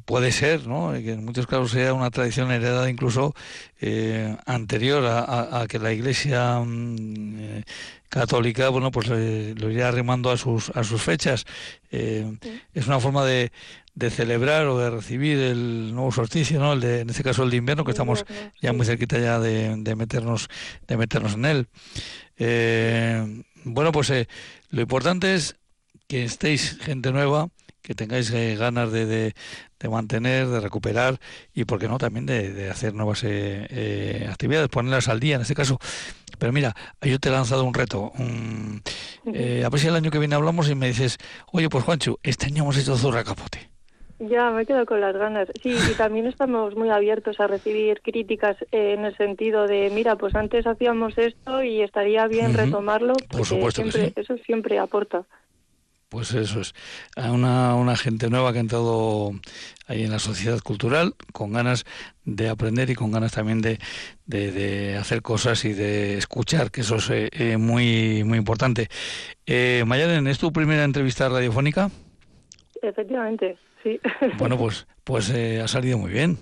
[0.04, 0.92] puede ser, ¿no?
[0.92, 3.34] que en muchos casos sea una tradición heredada incluso
[3.80, 7.62] eh, anterior a, que la Iglesia mm,
[8.08, 11.44] católica, bueno, pues lo iría arrimando a sus a sus fechas.
[11.90, 13.52] Es una forma de,
[13.94, 16.72] de celebrar o de recibir el nuevo solsticio, ¿no?
[16.72, 18.24] El de, en este caso el de invierno, que estamos
[18.60, 20.48] ya muy cerquita ya de, de meternos
[20.86, 21.68] de meternos en él.
[22.36, 24.28] Eh, bueno, pues eh,
[24.70, 25.56] lo importante es
[26.08, 27.48] que estéis gente nueva,
[27.82, 29.34] que tengáis eh, ganas de, de,
[29.88, 31.18] mantener, de recuperar
[31.54, 35.42] y, por qué no, también de, hacer nuevas eh, eh, actividades, ponerlas al día en
[35.42, 35.78] este caso.
[36.38, 38.12] Pero mira, yo te he lanzado un reto.
[38.16, 41.18] a ver si el año que viene hablamos y me dices,
[41.52, 43.74] oye, pues Juancho, este año hemos hecho zurra capote.
[44.20, 45.48] Ya, me quedo con las ganas.
[45.62, 50.34] Sí, y también estamos muy abiertos a recibir críticas en el sentido de, mira, pues
[50.34, 55.24] antes hacíamos esto y estaría bien retomarlo, Por supuesto siempre, eso siempre aporta.
[56.14, 56.76] Pues eso es,
[57.16, 59.32] a una, una gente nueva que ha entrado
[59.88, 61.86] ahí en la sociedad cultural con ganas
[62.24, 63.80] de aprender y con ganas también de,
[64.24, 68.86] de, hacer cosas y de escuchar, que eso es eh, eh, muy, muy importante.
[69.44, 71.90] Eh, Mayalen, ¿es tu primera entrevista radiofónica?
[72.80, 73.98] Efectivamente, sí.
[74.38, 76.38] Bueno, pues, pues eh, ha salido muy bien.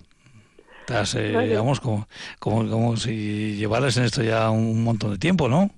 [0.80, 2.06] Estás, digamos, como,
[2.38, 5.70] como, como si llevaras en esto ya un montón de tiempo, ¿no?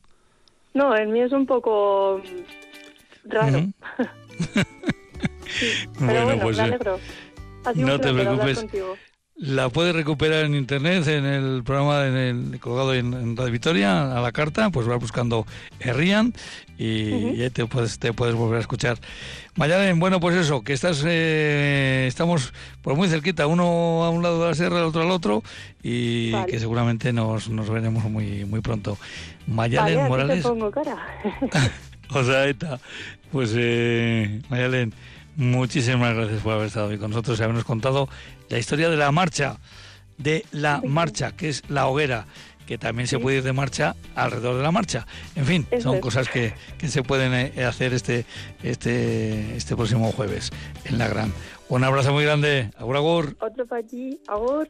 [0.72, 2.20] No, el mío es un poco
[3.24, 3.66] raro.
[5.98, 6.98] bueno, pues me alegro.
[7.74, 8.66] no te preocupes.
[9.36, 14.20] La puedes recuperar en internet, en el programa en el, colgado en, Radio Victoria, a
[14.20, 15.44] la carta, pues vas buscando
[15.80, 16.32] Herrian
[16.78, 18.96] y, ahí te puedes, te puedes volver a escuchar.
[19.56, 24.40] Mayalen, bueno, pues eso, que estás, eh, estamos pues muy cerquita, uno a un lado
[24.40, 25.42] de la sierra, el otro al otro,
[25.82, 28.96] y que seguramente nos, nos veremos muy, muy pronto.
[29.48, 30.42] Mayalen Morales.
[30.44, 30.96] Te pongo cara.
[32.14, 32.78] O sea, está.
[33.32, 34.92] Pues, eh, Mayalen,
[35.36, 38.08] muchísimas gracias por haber estado hoy con nosotros y habernos contado
[38.48, 39.58] la historia de la marcha,
[40.18, 42.26] de la marcha, que es la hoguera,
[42.66, 45.06] que también se puede ir de marcha alrededor de la marcha.
[45.34, 48.24] En fin, son cosas que, que, se pueden eh, hacer este,
[48.62, 50.50] este, este próximo jueves
[50.84, 51.32] en la Gran.
[51.68, 52.70] Un abrazo muy grande.
[52.78, 53.36] Agur, agur.
[53.40, 54.20] Otro para ti.
[54.28, 54.68] Agur.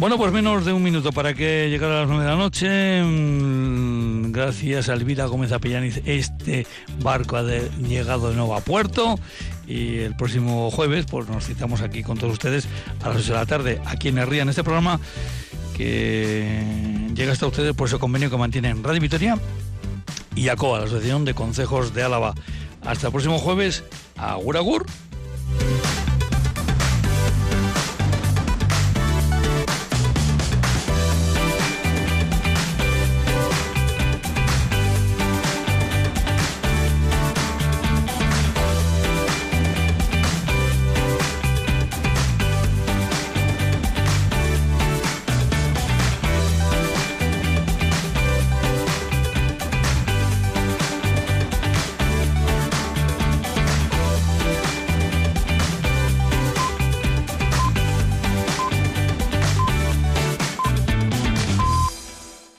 [0.00, 3.02] Bueno, pues menos de un minuto para que llegara a las nueve de la noche.
[3.02, 6.66] Mm, gracias a Elvira Gómez Apellaniz, este
[7.02, 9.18] barco ha llegado de nuevo a puerto.
[9.66, 12.66] Y el próximo jueves, pues nos citamos aquí con todos ustedes
[13.04, 14.98] a las 8 de la tarde, aquí en Herría, en este programa
[15.76, 19.38] que llega hasta ustedes por ese convenio que mantienen Radio Vitoria
[20.34, 22.32] y ACOA, la Asociación de Consejos de Álava.
[22.86, 23.84] Hasta el próximo jueves.
[24.16, 24.86] Agur, agur.